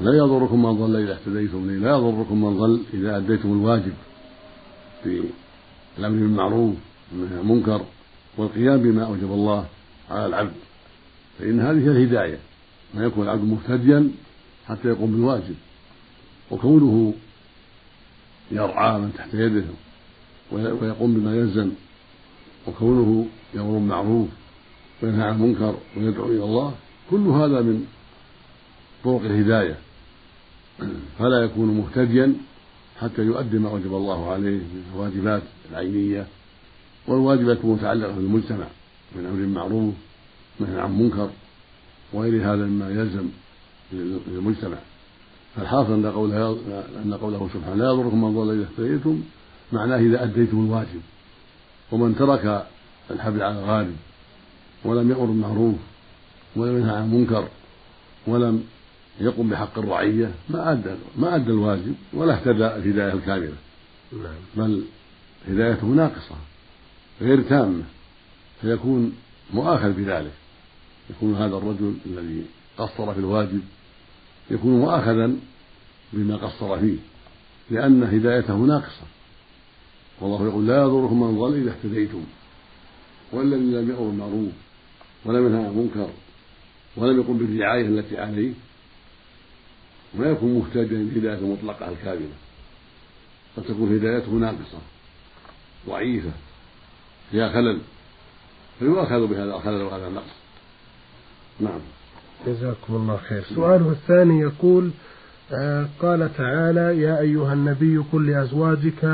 لا 0.00 0.12
يضركم 0.18 0.62
من 0.62 0.72
ضل 0.72 0.96
إذا 0.96 1.12
اهتديتم 1.12 1.70
لا 1.70 1.90
يضركم 1.90 2.44
من 2.44 2.56
ضل 2.56 2.82
إذا 2.94 3.16
أديتم 3.16 3.52
الواجب 3.52 3.92
في 5.04 5.22
الأمر 5.98 6.16
بالمعروف 6.18 6.74
والنهي 7.12 7.34
عن 7.34 7.40
المنكر 7.40 7.80
والقيام 8.36 8.82
بما 8.82 9.04
أوجب 9.04 9.32
الله 9.32 9.66
على 10.10 10.26
العبد. 10.26 10.67
فإن 11.38 11.60
هذه 11.60 11.78
هي 11.78 11.90
الهداية 11.90 12.38
ما 12.94 13.04
يكون 13.04 13.24
العبد 13.24 13.44
مهتديا 13.44 14.10
حتى 14.66 14.88
يقوم 14.88 15.12
بالواجب 15.12 15.54
وكونه 16.50 17.14
يرعى 18.50 18.98
من 18.98 19.12
تحت 19.16 19.34
يده 19.34 19.64
ويقوم 20.52 21.14
بما 21.14 21.36
يلزم 21.36 21.70
وكونه 22.66 23.26
يأمر 23.54 23.72
بالمعروف 23.72 24.28
وينهى 25.02 25.22
عن 25.22 25.34
المنكر 25.34 25.74
ويدعو 25.96 26.26
إلى 26.26 26.44
الله 26.44 26.74
كل 27.10 27.26
هذا 27.26 27.60
من 27.60 27.86
طرق 29.04 29.20
الهداية. 29.20 29.78
فلا 31.18 31.42
يكون 31.44 31.68
مهتديا 31.68 32.34
حتى 33.00 33.22
يؤدي 33.22 33.58
ما 33.58 33.70
وجب 33.70 33.94
الله 33.94 34.30
عليه 34.32 34.56
من 34.56 34.84
الواجبات 34.94 35.42
العينية 35.70 36.26
والواجبات 37.06 37.58
المتعلقة 37.64 38.12
بالمجتمع 38.12 38.66
من 39.16 39.26
أمر 39.26 39.46
معروف 39.46 39.94
نهي 40.60 40.80
عن 40.80 40.98
منكر 40.98 41.30
وغير 42.12 42.52
هذا 42.52 42.66
مما 42.66 42.90
يلزم 42.90 43.28
للمجتمع. 43.92 44.76
فالحاصل 45.56 45.92
أن 45.92 46.06
قوله 46.06 46.58
أن 47.04 47.14
قوله 47.14 47.48
سبحانه 47.54 47.74
لا 47.74 47.84
يضركم 47.84 48.24
من 48.24 48.34
ضل 48.34 48.50
إذا 48.54 48.68
اهتديتم 48.72 49.22
معناه 49.72 49.96
إذا 49.96 50.22
أديتم 50.22 50.64
الواجب. 50.64 51.00
ومن 51.92 52.16
ترك 52.16 52.66
الحبل 53.10 53.42
على 53.42 53.58
الغالب 53.58 53.96
ولم 54.84 55.10
يأمر 55.10 55.24
بالمعروف 55.24 55.74
ولم 56.56 56.78
ينهى 56.78 56.96
عن 56.96 57.04
المنكر 57.04 57.48
ولم 58.26 58.64
يقم 59.20 59.48
بحق 59.48 59.78
الرعية 59.78 60.30
ما 60.48 60.72
أدى 60.72 60.90
ما 61.16 61.36
أدى 61.36 61.50
الواجب 61.50 61.94
ولا 62.12 62.34
اهتدى 62.34 62.66
الهداية 62.66 63.12
الكاملة. 63.12 63.52
نعم. 64.12 64.34
بل 64.56 64.82
هدايته 65.48 65.86
ناقصة 65.86 66.36
غير 67.20 67.42
تامة 67.42 67.82
فيكون 68.60 69.12
مؤاخذ 69.54 69.92
بذلك. 69.92 70.32
يكون 71.10 71.34
هذا 71.34 71.56
الرجل 71.56 71.94
الذي 72.06 72.44
قصر 72.78 73.14
في 73.14 73.20
الواجب 73.20 73.60
يكون 74.50 74.80
مؤاخذا 74.80 75.36
بما 76.12 76.36
قصر 76.36 76.80
فيه 76.80 76.96
لأن 77.70 78.02
هدايته 78.02 78.56
ناقصة. 78.56 79.06
والله 80.20 80.46
يقول 80.46 80.66
لا 80.66 80.82
يضركم 80.82 81.22
من 81.22 81.38
ضل 81.38 81.54
إذا 81.54 81.70
اهتديتم 81.70 82.24
والذي 83.32 83.60
لم 83.60 83.90
يأمر 83.90 84.08
بالمعروف 84.08 84.52
ولم 85.24 85.46
ينهى 85.46 85.64
عن 85.64 85.70
المنكر 85.70 86.10
ولم 86.96 87.20
يقم 87.20 87.38
بالرعاية 87.38 87.86
التي 87.86 88.18
عليه 88.18 88.52
ما 90.14 90.26
يكون 90.30 90.58
محتاجا 90.58 90.96
للهداية 90.96 91.38
المطلقة 91.38 91.88
الكاملة 91.88 92.34
قد 93.56 93.62
تكون 93.62 93.96
هدايته 93.96 94.30
ناقصة 94.30 94.78
ضعيفة 95.86 96.30
فيها 97.30 97.48
خلل 97.52 97.80
فيؤاخذ 98.78 99.26
بهذا 99.26 99.54
الخلل 99.56 99.82
وهذا 99.82 100.08
النقص. 100.08 100.37
نعم. 101.60 101.80
جزاكم 102.46 102.94
الله 102.94 103.16
خير. 103.28 103.42
سؤاله 103.54 103.90
الثاني 103.90 104.40
يقول 104.40 104.90
آه 105.52 105.88
قال 106.00 106.30
تعالى 106.36 107.02
يا 107.02 107.20
أيها 107.20 107.52
النبي 107.52 107.98
قل 108.12 108.26
لأزواجك 108.30 109.04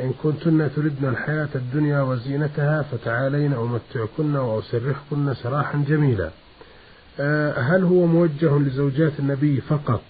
إن 0.00 0.12
كنتن 0.22 0.70
تردن 0.76 1.08
الحياة 1.08 1.48
الدنيا 1.54 2.00
وزينتها 2.00 2.82
فتعالين 2.82 3.52
أمتعكن 3.52 4.36
وأسرحكن 4.36 5.34
سراحا 5.34 5.84
جميلا. 5.88 6.30
آه 7.20 7.52
هل 7.58 7.84
هو 7.84 8.06
موجه 8.06 8.58
لزوجات 8.58 9.12
النبي 9.18 9.60
فقط؟ 9.60 10.02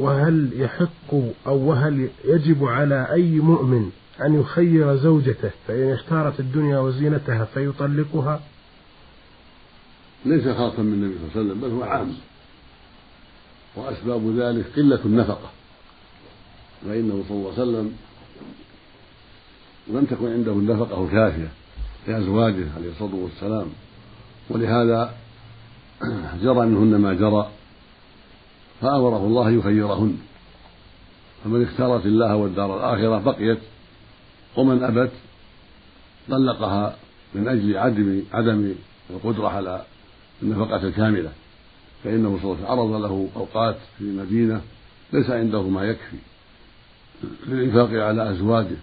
وهل 0.00 0.50
يحق 0.54 1.14
أو 1.46 1.58
وهل 1.58 2.08
يجب 2.24 2.64
على 2.64 3.06
أي 3.12 3.30
مؤمن 3.30 3.90
أن 4.24 4.40
يخير 4.40 4.96
زوجته؟ 4.96 5.50
فإن 5.68 5.92
اختارت 5.92 6.40
الدنيا 6.40 6.78
وزينتها 6.78 7.44
فيطلقها. 7.44 8.40
ليس 10.24 10.48
خاصا 10.48 10.82
من 10.82 10.92
النبي 10.92 11.14
صلى 11.18 11.24
الله 11.24 11.30
عليه 11.34 11.40
وسلم 11.40 11.60
بل 11.60 11.70
هو 11.70 11.82
عام. 11.82 12.14
وأسباب 13.76 14.38
ذلك 14.38 14.66
قلة 14.76 15.00
النفقة. 15.04 15.50
فإنه 16.84 17.24
صلى 17.28 17.36
الله 17.36 17.52
عليه 17.52 17.62
وسلم 17.62 17.96
لم 19.88 20.04
تكن 20.04 20.32
عنده 20.32 20.52
النفقة 20.52 21.04
الكافية 21.04 21.48
لأزواجه 22.08 22.66
عليه 22.76 22.90
الصلاة 22.90 23.14
والسلام. 23.14 23.66
ولهذا 24.50 25.14
جرى 26.42 26.66
منهن 26.66 27.00
ما 27.00 27.14
جرى 27.14 27.50
فأمره 28.80 29.26
الله 29.26 29.50
يخيرهن. 29.50 30.18
فمن 31.44 31.62
اختارت 31.62 32.06
الله 32.06 32.36
والدار 32.36 32.76
الآخرة 32.76 33.18
بقيت 33.18 33.58
ومن 34.56 34.82
أبت 34.82 35.12
طلقها 36.28 36.96
من 37.34 37.48
أجل 37.48 37.76
عدم 37.76 38.22
عدم 38.32 38.74
القدرة 39.10 39.48
على 39.48 39.84
النفقة 40.42 40.82
الكاملة 40.88 41.32
فإنه 42.04 42.38
صلى 42.42 42.52
الله 42.52 42.56
عليه 42.56 42.82
وسلم 42.82 42.92
عرض 42.94 43.02
له 43.02 43.28
أوقات 43.36 43.76
في 43.98 44.04
المدينة 44.04 44.60
ليس 45.12 45.30
عنده 45.30 45.62
ما 45.62 45.84
يكفي 45.84 46.16
للإنفاق 47.46 47.90
على 48.06 48.30
أزواجه 48.30 48.76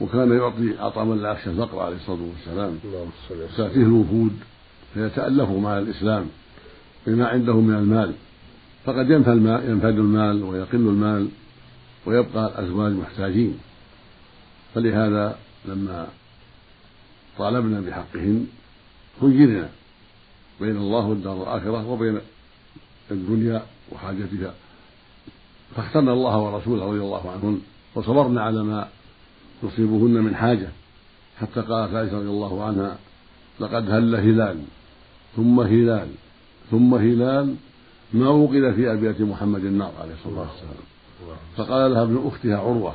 وكان 0.00 0.32
يعطي 0.36 0.80
أعطى 0.80 1.04
من 1.04 1.22
لا 1.22 1.32
يخشى 1.32 1.50
الفقر 1.50 1.78
عليه 1.78 1.96
الصلاة 1.96 2.18
والسلام. 2.22 2.78
تأتيه 3.56 3.82
الوفود 3.82 4.32
فيتألفوا 4.94 5.60
مع 5.60 5.78
الإسلام 5.78 6.26
بما 7.06 7.26
عنده 7.28 7.60
من 7.60 7.74
المال. 7.74 8.12
فقد 8.84 9.10
ينفد 9.10 9.98
المال 9.98 10.42
ويقل 10.42 10.76
المال 10.76 11.28
ويبقى 12.06 12.46
الأزواج 12.46 12.92
محتاجين. 12.92 13.58
فلهذا 14.74 15.38
لما 15.64 16.08
طالبنا 17.38 17.80
بحقهن 17.80 18.46
خيرنا. 19.20 19.68
بين 20.62 20.76
الله 20.76 21.06
والدار 21.06 21.36
الآخرة 21.42 21.88
وبين 21.90 22.20
الدنيا 23.10 23.62
وحاجتها. 23.92 24.54
فاخترنا 25.76 26.12
الله 26.12 26.38
ورسوله 26.38 26.84
رضي 26.84 27.00
الله 27.00 27.30
عنهن 27.30 27.60
وصبرنا 27.94 28.42
على 28.42 28.62
ما 28.62 28.88
يصيبهن 29.62 30.10
من 30.10 30.34
حاجة. 30.34 30.68
حتى 31.40 31.60
قالت 31.60 31.94
عائشة 31.94 32.16
رضي 32.16 32.28
الله 32.28 32.64
عنها 32.64 32.98
لقد 33.60 33.90
هل 33.90 34.14
هلال 34.14 34.58
ثم 35.36 35.60
هلال 35.60 36.08
ثم 36.70 36.94
هلال 36.94 37.56
ما 38.12 38.28
وقد 38.28 38.74
في 38.76 38.92
أبيات 38.92 39.20
محمد 39.20 39.64
النار 39.64 39.92
عليه 40.00 40.14
الصلاة 40.14 40.40
والسلام. 40.40 40.86
فقال 41.56 41.94
لها 41.94 42.02
ابن 42.02 42.26
أختها 42.26 42.56
عروة 42.56 42.94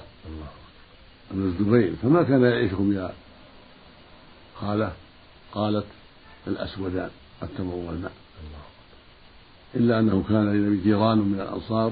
ابن 1.32 1.44
الزبير 1.44 1.94
فما 2.02 2.24
كان 2.24 2.44
يعيشكم 2.44 2.94
يا 2.94 3.14
خالة 4.62 4.92
قالت 5.54 5.86
الأسودان. 6.48 7.10
التمر 7.44 7.74
والماء 7.74 8.12
إلا 9.76 10.00
أنه 10.00 10.24
كان 10.30 10.54
للنبي 10.54 10.84
جيران 10.84 11.18
من 11.18 11.40
الأنصار 11.40 11.92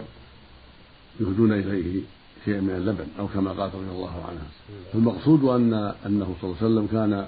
يهدون 1.19 1.51
إليه 1.51 2.01
شيئا 2.45 2.61
من 2.61 2.69
اللبن 2.69 3.05
أو 3.19 3.27
كما 3.27 3.51
قال 3.51 3.75
رضي 3.75 3.91
الله 3.91 4.25
عنها 4.29 4.47
فالمقصود 4.93 5.43
أن 5.43 5.73
أنه 6.05 6.35
صلى 6.41 6.49
الله 6.49 6.57
عليه 6.61 6.65
وسلم 6.65 6.87
كان 6.91 7.27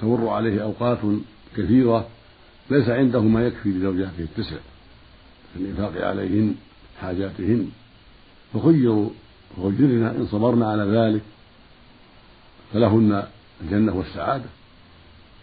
تمر 0.00 0.28
عليه 0.28 0.62
أوقات 0.62 0.98
كثيرة 1.56 2.08
ليس 2.70 2.88
عنده 2.88 3.20
ما 3.20 3.46
يكفي 3.46 3.68
لزوجاته 3.68 4.20
التسع 4.20 4.56
في 5.54 5.60
الإنفاق 5.60 6.06
عليهن 6.06 6.54
حاجاتهن. 7.00 7.70
فخيروا 8.54 9.10
وخيرنا 9.58 10.10
إن 10.10 10.26
صبرنا 10.30 10.70
على 10.70 10.82
ذلك 10.82 11.22
فلهن 12.72 13.24
الجنة 13.60 13.96
والسعادة. 13.96 14.48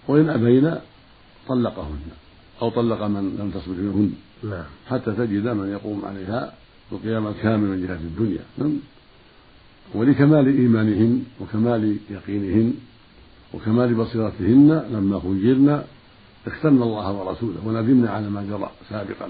وإن 0.07 0.29
أبينا 0.29 0.81
طلقهن 1.49 1.99
أو 2.61 2.69
طلق 2.69 3.03
من 3.03 3.35
لم 3.39 3.51
تصبر 3.55 3.73
منهن 3.73 4.13
نعم. 4.43 4.63
حتى 4.87 5.11
تجد 5.11 5.47
من 5.47 5.71
يقوم 5.71 6.05
عليها 6.05 6.53
القيام 6.91 7.27
الكامل 7.27 7.67
من 7.67 7.87
جهة 7.87 7.95
الدنيا 7.95 8.43
نعم. 8.57 8.79
ولكمال 9.93 10.47
إيمانهن 10.47 11.23
وكمال 11.41 11.97
يقينهن 12.09 12.73
وكمال 13.53 13.95
بصيرتهن 13.95 14.83
لما 14.93 15.19
خيرنا 15.19 15.83
اخترنا 16.47 16.83
الله 16.83 17.11
ورسوله 17.13 17.57
وندمنا 17.65 18.09
على 18.09 18.29
ما 18.29 18.43
جرى 18.49 18.69
سابقا 18.89 19.29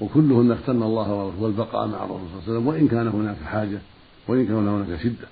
وكلهن 0.00 0.50
اخترنا 0.52 0.86
الله 0.86 1.14
ورسوله 1.14 1.42
والبقاء 1.42 1.86
مع 1.86 2.04
الرسول 2.04 2.20
صلى 2.28 2.38
الله 2.38 2.42
عليه 2.42 2.52
وسلم 2.52 2.66
وإن 2.66 2.88
كان 2.88 3.08
هناك 3.08 3.36
حاجة 3.44 3.78
وإن 4.28 4.46
كان 4.46 4.68
هناك 4.68 5.00
شدة 5.02 5.28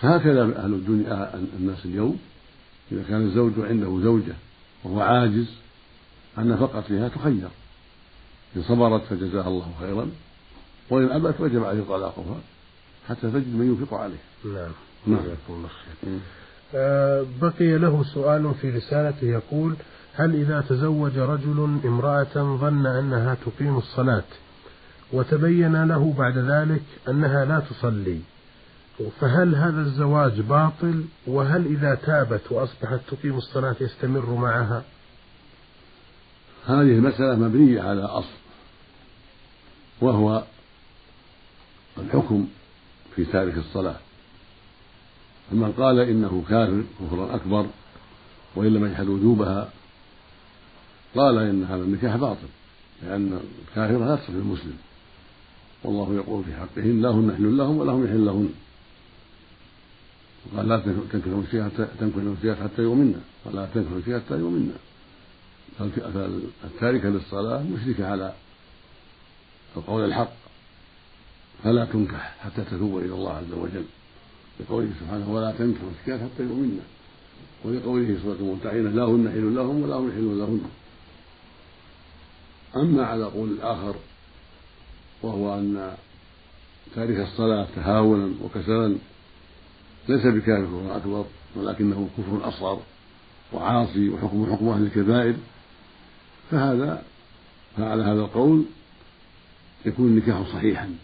هكذا 0.00 0.42
أهل 0.42 0.72
الدنيا 0.72 1.34
الناس 1.58 1.84
اليوم 1.84 2.18
إذا 2.92 3.02
كان 3.08 3.22
الزوج 3.22 3.52
عنده 3.58 4.00
زوجة 4.02 4.34
وهو 4.84 5.00
عاجز 5.00 5.46
عن 6.38 6.48
نفقتها 6.48 7.08
تخير. 7.08 7.48
إن 8.56 8.62
صبرت 8.62 9.02
فجزاها 9.02 9.48
الله 9.48 9.72
خيرا 9.80 10.10
وإن 10.90 11.10
أبت 11.10 11.40
وجب 11.40 11.64
عليه 11.64 11.82
طلاقها 11.88 12.40
حتى 13.08 13.20
تجد 13.20 13.54
من 13.54 13.76
ينفق 13.78 13.94
عليه. 13.94 14.22
نعم. 14.44 14.72
نعم. 15.06 15.24
الله 15.48 15.68
خير. 15.68 16.18
آه 16.74 17.26
بقي 17.42 17.78
له 17.78 18.04
سؤال 18.14 18.54
في 18.60 18.70
رسالته 18.70 19.26
يقول 19.26 19.74
هل 20.14 20.34
إذا 20.34 20.64
تزوج 20.68 21.18
رجل 21.18 21.78
امرأة 21.84 22.34
ظن 22.34 22.86
أنها 22.86 23.36
تقيم 23.46 23.78
الصلاة 23.78 24.24
وتبين 25.12 25.84
له 25.84 26.14
بعد 26.18 26.38
ذلك 26.38 26.82
أنها 27.08 27.44
لا 27.44 27.60
تصلي 27.60 28.20
فهل 29.20 29.54
هذا 29.54 29.80
الزواج 29.80 30.40
باطل؟ 30.40 31.04
وهل 31.26 31.66
إذا 31.66 31.94
تابت 31.94 32.52
وأصبحت 32.52 33.00
تقيم 33.08 33.36
الصلاة 33.36 33.76
يستمر 33.80 34.30
معها؟ 34.34 34.82
هذه 36.66 36.80
المسألة 36.80 37.36
مبنية 37.36 37.82
على 37.82 38.02
أصل 38.02 38.38
وهو 40.00 40.42
الحكم 41.98 42.48
في 43.16 43.24
تارك 43.24 43.56
الصلاة. 43.56 43.96
فمن 45.50 45.72
قال 45.72 45.98
إنه 45.98 46.44
كافر 46.48 46.82
كفرا 47.00 47.34
أكبر 47.34 47.66
وإن 48.56 48.74
لم 48.74 48.86
يجحد 48.86 49.08
وجوبها 49.08 49.68
قال 51.16 51.38
إن 51.38 51.64
هذا 51.64 51.82
النكاح 51.82 52.16
باطل 52.16 52.48
لأن 53.02 53.40
الكافر 53.68 53.98
لا 53.98 54.16
تصل 54.16 54.32
المسلم 54.32 54.76
والله 55.84 56.14
يقول 56.14 56.44
في 56.44 56.54
حقهن 56.54 57.02
لا 57.02 57.10
هن 57.10 57.34
حل 57.36 57.56
لهم 57.56 57.78
ولا 57.78 57.92
هم 57.92 58.04
يحل 58.04 58.24
لهن. 58.26 58.48
وقال 60.46 60.68
لا 60.68 60.78
تنكح 60.78 61.26
المشركات 61.26 61.72
حتى 61.72 61.86
تنكح 62.00 62.16
المشركات 62.16 62.56
حتى 62.62 62.82
يؤمنن 62.82 63.20
ولا 63.44 63.66
تنكح 63.74 63.90
المشركات 63.90 64.22
حتى 64.22 64.34
يؤمنن 64.38 64.72
فالتاركة 65.78 67.08
للصلاة 67.08 67.62
مشركة 67.62 68.06
على 68.06 68.34
القول 69.76 70.04
الحق. 70.04 70.32
فلا 71.64 71.84
تنكح 71.84 72.34
حتى 72.40 72.64
تتوب 72.64 72.98
إلى 72.98 73.14
الله 73.14 73.32
عز 73.32 73.52
وجل. 73.52 73.84
لقوله 74.60 74.90
سبحانه 75.00 75.30
ولا 75.32 75.52
تنكح 75.52 75.80
المشركات 75.82 76.30
حتى 76.30 76.42
يؤمنن 76.42 76.80
ولقوله 77.64 78.06
في 78.06 78.16
سورة 78.22 78.36
الممتحنة 78.40 78.90
لا 78.90 79.04
هن 79.04 79.30
حل 79.30 79.54
لهم 79.54 79.82
ولا 79.82 79.94
هم 79.94 80.08
يحلون 80.08 80.38
لهن. 80.38 80.60
أما 82.76 83.04
على 83.06 83.24
قول 83.24 83.48
الآخر 83.50 83.94
وهو 85.22 85.58
أن 85.58 85.96
تارك 86.94 87.20
الصلاة 87.20 87.66
تهاونا 87.76 88.34
وكسلا 88.44 88.96
ليس 90.08 90.26
بكافر 90.26 90.64
كفر 90.64 90.96
أكبر 90.96 91.24
ولكنه 91.56 92.08
كفر 92.18 92.48
أصغر 92.48 92.82
وعاصي 93.52 94.08
وحكم 94.08 94.52
حكم 94.52 94.68
أهل 94.68 94.82
الكبائر. 94.82 95.34
فهذا 96.50 97.02
فعلى 97.76 98.02
هذا 98.02 98.20
القول 98.20 98.64
يكون 99.86 100.06
النكاح 100.06 100.42
صحيحا 100.52 100.94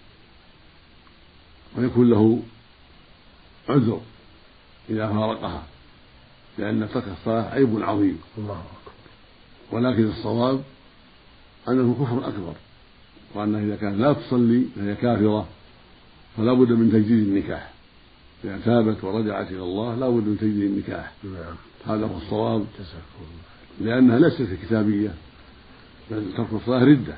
ويكون 1.77 2.11
له 2.11 2.43
عذر 3.69 4.01
إذا 4.91 5.09
فارقها 5.09 5.63
لأن 6.59 6.89
ترك 6.95 7.05
الصلاة 7.21 7.51
عيب 7.51 7.83
عظيم. 7.83 8.21
الله 8.39 8.63
ولكن 9.73 10.09
الصواب 10.09 10.63
أنه 11.69 11.97
كفر 12.01 12.29
أكبر 12.29 12.55
وأنها 13.35 13.61
إذا 13.61 13.77
كانت 13.77 14.01
لا 14.01 14.13
تصلي 14.13 14.65
فهي 14.77 14.95
كافرة 14.95 15.49
فلا 16.37 16.53
بد 16.53 16.73
من 16.73 16.93
تجديد 16.93 17.29
النكاح. 17.29 17.78
إذا 18.45 18.59
تابت 18.65 19.05
ورجعت 19.05 19.51
إلى 19.51 19.63
الله 19.63 19.95
لا 19.95 20.09
بد 20.09 20.29
من 20.29 20.39
تجديد 20.41 20.71
النكاح. 20.71 21.13
نعم. 21.25 21.55
هذا 21.87 22.07
هو 22.07 22.17
الصواب. 22.17 22.67
لأنها 23.81 24.19
ليست 24.19 24.49
كتابية 24.63 25.15
بل 26.11 26.33
ترك 26.37 26.47
الصلاة 26.53 26.85
ردة. 26.85 27.15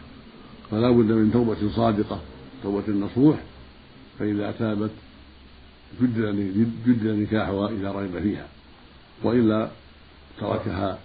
فلا 0.71 0.91
بد 0.91 1.13
من 1.13 1.33
توبة 1.33 1.71
صادقة 1.77 2.21
توبة 2.63 2.93
نصوح. 2.93 3.37
فإذا 4.19 4.55
تابت 4.59 4.91
جدد 6.01 7.07
نكاحها 7.07 7.69
إذا 7.69 7.93
رغب 7.93 8.23
فيها. 8.23 8.49
وإلا 9.23 9.71
تركها 10.41 10.99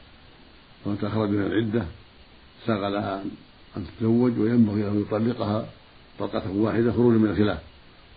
ومتى 0.85 1.09
خرج 1.09 1.29
من 1.29 1.45
العدة 1.45 1.85
شغلها 2.67 3.23
أن 3.77 3.85
تتزوج 3.85 4.39
وينبغي 4.39 4.87
أن 4.87 5.01
يطلقها 5.01 5.69
طلقة 6.19 6.51
واحدة 6.51 6.91
خروجا 6.91 7.17
من 7.17 7.29
الخلاف. 7.29 7.59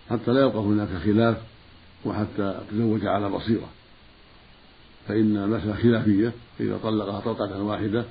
حتى 0.09 0.31
لا 0.31 0.41
يبقى 0.41 0.59
هناك 0.59 0.89
خلاف 1.05 1.37
وحتى 2.05 2.61
تزوج 2.71 3.05
على 3.05 3.29
بصيرة. 3.29 3.69
فإن 5.07 5.37
المسألة 5.37 5.73
خلافية. 5.73 6.33
إذا 6.59 6.77
طلقها 6.83 7.19
طلقة 7.19 7.63
واحدة 7.63 8.05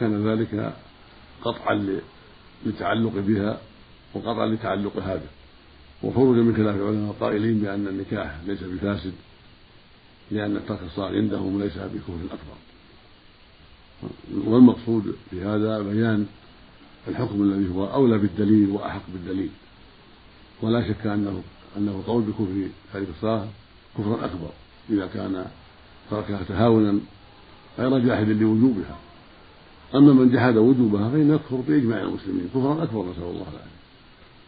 كان 0.00 0.28
ذلك 0.28 0.74
قطعا 1.42 2.00
للتعلق 2.64 3.12
بها 3.14 3.60
وقطعا 4.14 4.46
لتعلق 4.46 4.96
هذا. 4.96 5.26
وخروجا 6.02 6.40
من 6.40 6.56
خلاف 6.56 6.76
العلماء 6.76 7.10
القائلين 7.10 7.58
بأن 7.58 7.86
النكاح 7.86 8.36
ليس 8.46 8.62
بفاسد 8.62 9.12
لأن 10.30 10.56
الترك 10.56 10.82
الصالح 10.86 11.16
عندهم 11.16 11.62
ليس 11.62 11.76
بكفر 11.76 12.24
أكبر. 12.24 12.56
والمقصود 14.46 15.16
في 15.30 15.42
هذا 15.42 15.82
بيان 15.82 16.26
الحكم 17.08 17.42
الذي 17.42 17.74
هو 17.74 17.86
أولى 17.86 18.18
بالدليل 18.18 18.70
وأحق 18.70 19.02
بالدليل. 19.08 19.50
ولا 20.62 20.88
شك 20.88 21.06
أنه 21.06 21.42
أنه 21.76 22.02
قول 22.06 22.22
بكفر 22.22 22.68
تارك 22.92 23.06
الصلاة 23.16 23.46
كفرا 23.98 24.24
أكبر 24.24 24.50
إذا 24.90 25.06
كان 25.06 25.44
تركها 26.10 26.40
تهاونا 26.48 26.98
غير 27.78 27.98
جاحد 27.98 28.28
لوجوبها. 28.28 28.96
أما 29.94 30.12
من 30.12 30.32
جحد 30.32 30.56
وجوبها 30.56 31.10
فإنه 31.10 31.34
يكفر 31.34 31.56
بإجماع 31.56 32.02
المسلمين 32.02 32.48
كفرا 32.54 32.82
أكبر 32.82 33.02
نسأل 33.02 33.22
الله 33.22 33.42
العافية. 33.42 33.76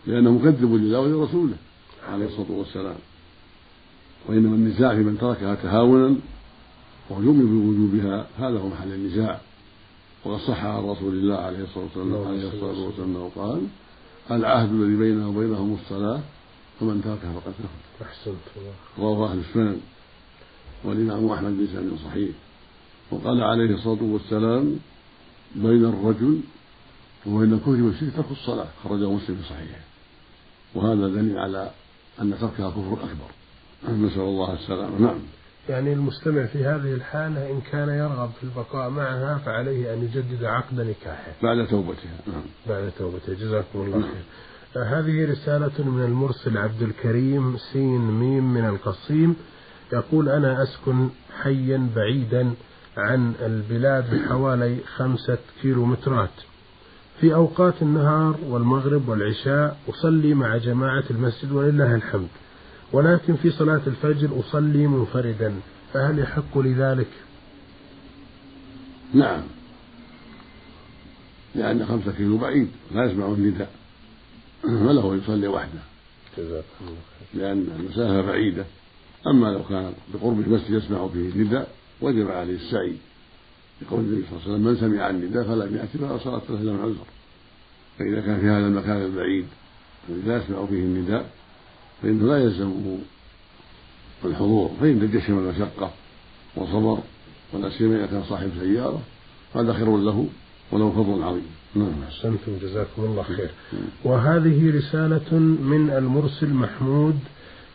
لأنه 0.06 0.30
مكذب 0.30 0.74
لله 0.74 1.00
ولرسوله 1.00 1.56
عليه 2.08 2.26
الصلاة 2.26 2.50
والسلام. 2.50 2.96
وإنما 4.28 4.54
النزاع 4.56 4.94
في 4.94 5.00
من 5.00 5.18
تركها 5.20 5.54
تهاونا 5.54 6.16
ويؤمن 7.10 7.46
بوجوبها 7.46 8.26
هذا 8.38 8.58
هو 8.58 8.68
محل 8.68 8.92
النزاع. 8.92 9.40
وقد 10.24 10.40
صح 10.40 10.64
عن 10.64 10.84
رسول 10.84 11.12
الله 11.12 11.36
عليه 11.36 11.64
الصلاة 11.64 11.84
والسلام 11.84 12.26
عليه 12.26 12.48
الصلاة 12.48 12.86
والسلام 12.86 13.28
قال 13.36 13.60
العهد 14.30 14.72
الذي 14.72 14.96
بيننا 14.96 15.26
وبينهم 15.26 15.78
الصلاة 15.82 16.20
فمن 16.80 17.02
تركها 17.04 17.32
فقد 17.40 17.52
كفر. 17.52 18.06
أحسنت. 18.06 18.36
رواه 18.98 19.30
أهل 19.30 19.38
السنن. 19.38 19.80
والإمام 20.84 21.30
أحمد 21.30 21.52
بن 21.58 21.66
سعد 21.66 22.10
صحيح. 22.10 22.30
وقال 23.10 23.42
عليه 23.42 23.74
الصلاة 23.74 24.02
والسلام 24.02 24.78
بين 25.54 25.84
الرجل 25.84 26.40
وبين 27.26 27.52
الكفر 27.52 27.70
والشرك 27.70 28.12
ترك 28.16 28.30
الصلاة. 28.30 28.66
خرجه 28.84 29.10
مسلم 29.10 29.36
في 29.36 29.42
صحيحه. 29.42 29.80
وهذا 30.74 31.08
دليل 31.08 31.38
على 31.38 31.70
أن 32.20 32.38
تركها 32.40 32.70
كفر 32.70 32.92
أكبر. 32.92 33.30
نسأل 34.06 34.20
الله 34.20 34.54
السلامة. 34.54 34.98
نعم. 34.98 35.18
يعني 35.68 35.92
المستمع 35.92 36.46
في 36.46 36.58
هذه 36.58 36.94
الحالة 36.94 37.50
إن 37.50 37.60
كان 37.60 37.88
يرغب 37.88 38.30
في 38.40 38.44
البقاء 38.44 38.90
معها 38.90 39.38
فعليه 39.38 39.94
أن 39.94 40.02
يجدد 40.04 40.44
عقد 40.44 40.80
نكاحه. 40.80 41.32
بعد 41.42 41.66
توبتها. 41.66 42.18
نعم. 42.26 42.42
بعد 42.68 42.92
توبتها. 42.98 43.34
جزاكم 43.34 43.80
الله 43.80 43.98
نعم. 43.98 44.02
خير. 44.02 44.22
هذه 44.76 45.30
رسالة 45.30 45.90
من 45.90 46.04
المرسل 46.04 46.58
عبد 46.58 46.82
الكريم 46.82 47.56
سين 47.72 48.00
ميم 48.00 48.54
من 48.54 48.64
القصيم. 48.64 49.36
يقول 49.92 50.28
أنا 50.28 50.62
أسكن 50.62 51.08
حيا 51.42 51.88
بعيدا 51.96 52.54
عن 52.96 53.32
البلاد 53.40 54.14
بحوالي 54.14 54.78
خمسة 54.96 55.38
كيلومترات. 55.62 56.30
في 57.20 57.34
أوقات 57.34 57.82
النهار 57.82 58.36
والمغرب 58.46 59.08
والعشاء 59.08 59.78
أصلي 59.88 60.34
مع 60.34 60.56
جماعة 60.56 61.04
المسجد 61.10 61.52
ولله 61.52 61.94
الحمد. 61.94 62.28
ولكن 62.92 63.36
في 63.36 63.50
صلاة 63.50 63.80
الفجر 63.86 64.40
أصلي 64.40 64.86
منفردا. 64.86 65.54
فهل 65.92 66.18
يحق 66.18 66.58
لذلك؟ 66.58 67.08
نعم. 69.14 69.42
لأن 71.54 71.86
خمسة 71.86 72.12
كيلو 72.12 72.38
بعيد 72.38 72.68
لا 72.94 73.04
يسمع 73.04 73.26
النداء. 73.26 73.77
فله 74.86 75.16
يصلي 75.16 75.48
وحده. 75.48 75.80
لأن 77.34 77.68
المسافة 77.80 78.20
بعيدة. 78.22 78.64
أما 79.26 79.46
لو 79.46 79.62
كان 79.68 79.92
بقرب 80.14 80.40
المسجد 80.40 80.70
يسمع 80.70 81.08
فيه 81.08 81.28
النداء 81.28 81.68
وجب 82.00 82.30
عليه 82.30 82.54
السعي. 82.54 82.96
يقول 83.82 84.00
النبي 84.00 84.24
صلى 84.30 84.30
الله 84.30 84.42
عليه 84.42 84.54
وسلم 84.54 84.64
من 84.64 84.76
سمع 84.76 85.10
النداء 85.10 85.44
فلم 85.44 85.76
يأتي 85.76 85.98
فلا 85.98 86.18
صلاة 86.18 86.42
له 86.48 86.60
إلا 86.60 86.72
من 86.72 86.80
عذر. 86.80 87.06
فإذا 87.98 88.20
كان 88.20 88.40
في 88.40 88.46
هذا 88.46 88.66
المكان 88.66 88.96
البعيد 88.96 89.46
الذي 90.08 90.28
لا 90.28 90.36
يسمع 90.36 90.66
فيه 90.66 90.80
النداء 90.80 91.30
فإنه 92.02 92.26
لا 92.26 92.38
يلزمه 92.38 92.98
الحضور. 94.24 94.70
فإن 94.80 95.00
تجشم 95.00 95.38
المشقة 95.38 95.90
وصبر 96.56 96.98
ولا 97.52 97.70
سيما 97.70 97.96
إذا 97.96 98.06
كان 98.06 98.24
صاحب 98.28 98.50
سيارة 98.60 99.02
هذا 99.54 99.72
خير 99.72 99.96
له 99.96 100.28
وله 100.72 100.90
فضل 100.90 101.22
عظيم. 101.22 101.57
نعم. 101.78 102.02
أحسنتم 102.08 102.58
جزاكم 102.62 103.02
الله 103.04 103.22
خير. 103.22 103.50
وهذه 104.04 104.76
رسالة 104.76 105.38
من 105.38 105.90
المرسل 105.90 106.50
محمود 106.50 107.18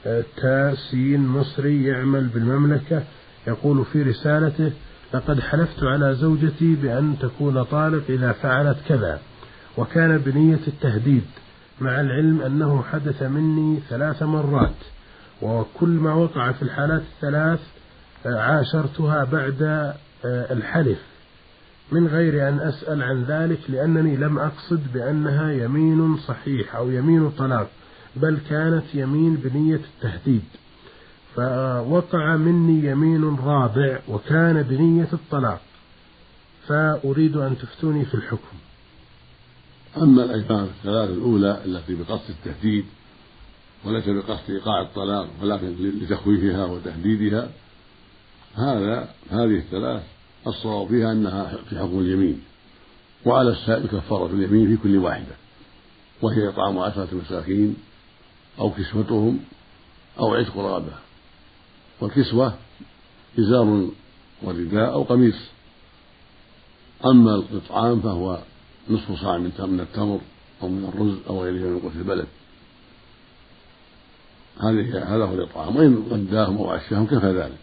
آه، 0.05 0.23
تاسين 0.37 1.27
مصري 1.27 1.83
يعمل 1.83 2.27
بالمملكة 2.27 3.03
يقول 3.47 3.85
في 3.85 4.01
رسالته 4.01 4.71
لقد 5.13 5.39
حلفت 5.39 5.83
على 5.83 6.15
زوجتي 6.15 6.75
بأن 6.75 7.15
تكون 7.19 7.63
طالق 7.63 8.03
إذا 8.09 8.31
فعلت 8.31 8.77
كذا 8.87 9.19
وكان 9.77 10.17
بنية 10.17 10.59
التهديد 10.67 11.23
مع 11.81 12.01
العلم 12.01 12.41
أنه 12.41 12.83
حدث 12.83 13.23
مني 13.23 13.79
ثلاث 13.89 14.23
مرات 14.23 14.75
وكل 15.41 15.89
ما 15.89 16.13
وقع 16.13 16.51
في 16.51 16.61
الحالات 16.61 17.01
الثلاث 17.15 17.59
آه، 18.25 18.39
عاشرتها 18.39 19.23
بعد 19.23 19.61
آه، 20.25 20.53
الحلف. 20.53 20.99
من 21.93 22.07
غير 22.07 22.49
أن 22.49 22.59
أسأل 22.59 23.03
عن 23.03 23.23
ذلك 23.23 23.59
لأنني 23.69 24.15
لم 24.15 24.39
أقصد 24.39 24.93
بأنها 24.93 25.51
يمين 25.51 26.17
صحيح 26.17 26.75
أو 26.75 26.91
يمين 26.91 27.29
طلاق 27.29 27.69
بل 28.15 28.39
كانت 28.49 28.83
يمين 28.93 29.35
بنية 29.35 29.81
التهديد. 29.95 30.43
فوقع 31.35 32.35
مني 32.35 32.85
يمين 32.85 33.35
رابع 33.35 33.99
وكان 34.07 34.61
بنية 34.61 35.07
الطلاق. 35.13 35.61
فأريد 36.67 37.37
أن 37.37 37.57
تفتوني 37.57 38.05
في 38.05 38.13
الحكم. 38.13 38.57
أما 39.97 40.23
الأيمان 40.23 40.63
الثلاث 40.63 41.09
الأولى 41.09 41.61
التي 41.65 41.95
بقصد 41.95 42.29
التهديد 42.29 42.85
وليس 43.85 44.09
بقصد 44.09 44.49
إيقاع 44.49 44.81
الطلاق 44.81 45.29
ولكن 45.41 45.75
لتخويفها 45.79 46.65
وتهديدها 46.65 47.49
هذا 48.55 49.09
هذه 49.29 49.57
الثلاث 49.57 50.03
الصواب 50.47 50.87
فيها 50.87 51.11
أنها 51.11 51.57
في 51.69 51.79
حكم 51.79 51.99
اليمين 51.99 52.41
وعلى 53.25 53.49
السائل 53.49 53.87
كفارة 53.87 54.25
اليمين 54.25 54.67
في 54.67 54.83
كل 54.83 54.97
واحدة 54.97 55.35
وهي 56.21 56.49
إطعام 56.49 56.79
عشرة 56.79 57.07
مساكين 57.13 57.75
أو 58.59 58.71
كسوتهم 58.71 59.39
أو 60.19 60.35
عتق 60.35 60.57
رغبة 60.57 60.93
والكسوة 62.01 62.53
إزار 63.39 63.89
ورداء 64.43 64.93
أو 64.93 65.03
قميص. 65.03 65.35
أما 67.05 67.35
الإطعام 67.35 68.01
فهو 68.01 68.39
نصف 68.89 69.21
صاع 69.21 69.37
من 69.37 69.79
التمر 69.79 70.19
أو 70.61 70.67
من 70.67 70.85
الرز 70.85 71.17
أو 71.29 71.43
غيره 71.43 71.67
من 71.67 71.79
قوت 71.79 71.95
البلد. 71.95 72.27
هذه 74.59 75.15
هذا 75.15 75.25
هو 75.25 75.33
الإطعام. 75.33 75.75
وإن 75.75 76.03
غداهم 76.09 76.57
أو 76.57 76.69
عشاهم 76.69 77.05
كفى 77.05 77.33
ذلك. 77.33 77.57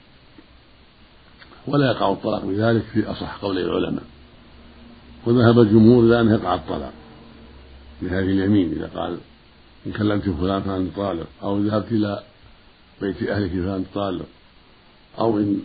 ولا 1.67 1.91
يقع 1.91 2.13
الطلاق 2.13 2.45
بذلك 2.45 2.83
في 2.83 3.11
أصح 3.11 3.37
قول 3.37 3.59
العلماء. 3.59 4.05
وذهب 5.27 5.59
الجمهور 5.59 6.05
إلى 6.05 6.21
أنه 6.21 6.33
يقع 6.33 6.55
الطلاق 6.55 6.93
بهذه 8.03 8.25
اليمين 8.25 8.73
إذا 8.73 8.91
قال 8.95 9.19
إن 9.87 9.93
كلمت 9.93 10.29
فلان 10.29 10.63
فأنت 10.63 10.97
طالق 10.97 11.27
أو 11.43 11.59
ذهبت 11.59 11.93
إلى 11.93 12.23
بيت 13.01 13.23
أهلك 13.23 13.51
فأنت 13.51 13.87
طالق 13.95 14.27
أو 15.19 15.39
إن 15.39 15.63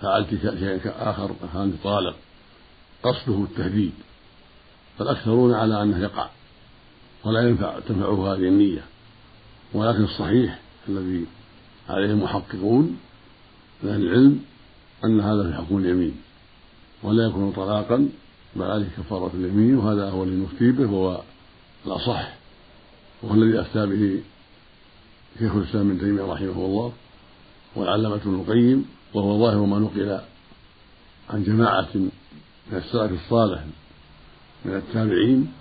فعلت 0.00 0.28
شيئا 0.30 1.10
آخر 1.10 1.30
فأنت 1.54 1.74
طالق. 1.84 2.16
قصده 3.02 3.44
التهديد. 3.44 3.92
فالأكثرون 4.98 5.54
على 5.54 5.82
أنه 5.82 5.98
يقع 5.98 6.28
ولا 7.24 7.48
ينفع 7.48 7.78
تنفعه 7.88 8.32
هذه 8.32 8.48
النية. 8.48 8.84
ولكن 9.72 10.04
الصحيح 10.04 10.60
الذي 10.88 11.26
عليه 11.88 12.10
المحققون 12.10 12.98
من 13.82 13.90
أهل 13.90 14.02
العلم 14.02 14.40
أن 15.04 15.20
هذا 15.20 15.50
في 15.50 15.56
حكم 15.56 15.78
اليمين 15.78 16.16
ولا 17.02 17.26
يكون 17.26 17.52
طلاقا 17.52 18.08
بل 18.56 18.62
عليه 18.62 18.88
كفارة 18.98 19.30
اليمين 19.34 19.76
وهذا 19.76 20.10
هو 20.10 20.24
الذي 20.24 20.36
نفتي 20.42 20.70
به 20.70 20.92
وهو 20.92 21.22
الأصح 21.86 22.32
وهو 23.22 23.34
الذي 23.34 23.60
أفتى 23.60 23.86
به 23.86 24.22
شيخ 25.38 25.54
الإسلام 25.54 25.90
ابن 25.90 26.00
تيمية 26.00 26.22
رحمه 26.22 26.64
الله 26.64 26.92
والعلامة 27.76 28.14
ابن 28.14 28.34
القيم 28.34 28.84
وهو 29.14 29.38
ظاهر 29.38 29.64
ما 29.64 29.78
نقل 29.78 30.20
عن 31.30 31.44
جماعة 31.44 31.88
من 31.94 32.10
السلف 32.72 33.12
الصالح 33.24 33.64
من 34.64 34.74
التابعين 34.74 35.52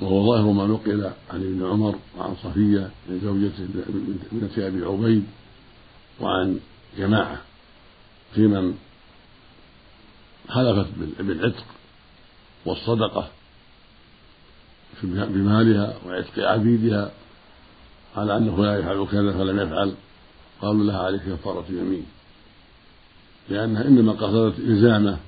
وهو 0.00 0.26
ظاهر 0.26 0.52
ما 0.52 0.66
نقل 0.66 1.10
عن 1.30 1.40
ابن 1.40 1.66
عمر 1.66 1.98
وعن 2.18 2.34
صفية 2.42 2.90
من 3.08 3.20
زوجة 3.20 3.52
ابنة 4.32 4.66
أبي 4.66 4.84
عبيد 4.84 5.24
وعن 6.20 6.60
جماعة 6.98 7.47
في 8.34 8.40
من 8.40 8.78
حلفت 10.48 10.86
بالعتق 11.18 11.64
والصدقة 12.66 13.30
بمالها 15.02 15.96
وعتق 16.06 16.38
عبيدها 16.38 17.10
على 18.16 18.36
أنه 18.36 18.64
لا 18.64 18.78
يفعل 18.78 19.06
كذا 19.10 19.32
فلم 19.32 19.60
يفعل 19.60 19.94
قالوا 20.60 20.84
لها 20.84 21.02
عليك 21.02 21.22
كفارة 21.22 21.64
يمين. 21.68 22.06
لأنها 23.48 23.82
إنما 23.82 24.12
قصدت 24.12 24.58
إلزامه 24.58 25.18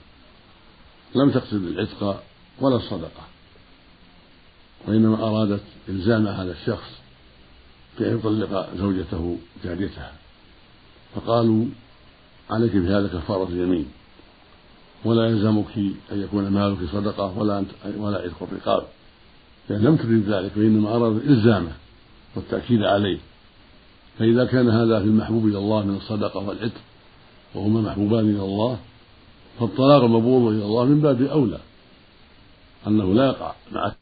لم 1.15 1.31
تقصد 1.31 1.55
العتق 1.65 2.23
ولا 2.61 2.77
الصدقة 2.77 3.27
وإنما 4.87 5.29
أرادت 5.29 5.63
إلزام 5.89 6.27
هذا 6.27 6.53
الشخص 6.53 6.91
بأن 7.99 8.19
يطلق 8.19 8.75
زوجته 8.77 9.39
جاريتها. 9.65 10.13
فقالوا 11.15 11.67
عليك 12.51 12.77
بهذا 12.77 13.07
كفارة 13.09 13.51
يمين 13.51 13.87
ولا 15.05 15.27
يلزمك 15.27 15.79
أن 16.13 16.23
يكون 16.23 16.49
مالك 16.49 16.79
صدقة 16.93 17.39
ولا 17.39 17.65
ولا 17.97 18.19
عتق 18.19 18.43
الرقاب. 18.43 18.83
لأن 19.69 19.83
لم 19.83 19.97
تريد 19.97 20.29
ذلك 20.29 20.53
وإنما 20.57 20.97
أرادت 20.97 21.25
إلزامه 21.25 21.73
والتأكيد 22.37 22.83
عليه. 22.83 23.19
فإذا 24.19 24.45
كان 24.45 24.69
هذا 24.69 25.01
في 25.01 25.05
المحبوب 25.05 25.47
إلى 25.47 25.59
الله 25.59 25.85
من 25.85 25.97
الصدقة 25.97 26.49
والعتق 26.49 26.81
وهما 27.55 27.81
محبوبان 27.81 28.31
إلى 28.31 28.45
الله 28.45 28.79
فالطلاق 29.61 30.05
المبغوض 30.05 30.53
إلى 30.53 30.65
الله 30.65 30.85
من 30.85 31.01
باب 31.01 31.23
أولى. 31.23 31.59
أنه 32.87 33.15
لا 33.15 33.27
يقع 33.27 33.53
مع 33.73 33.93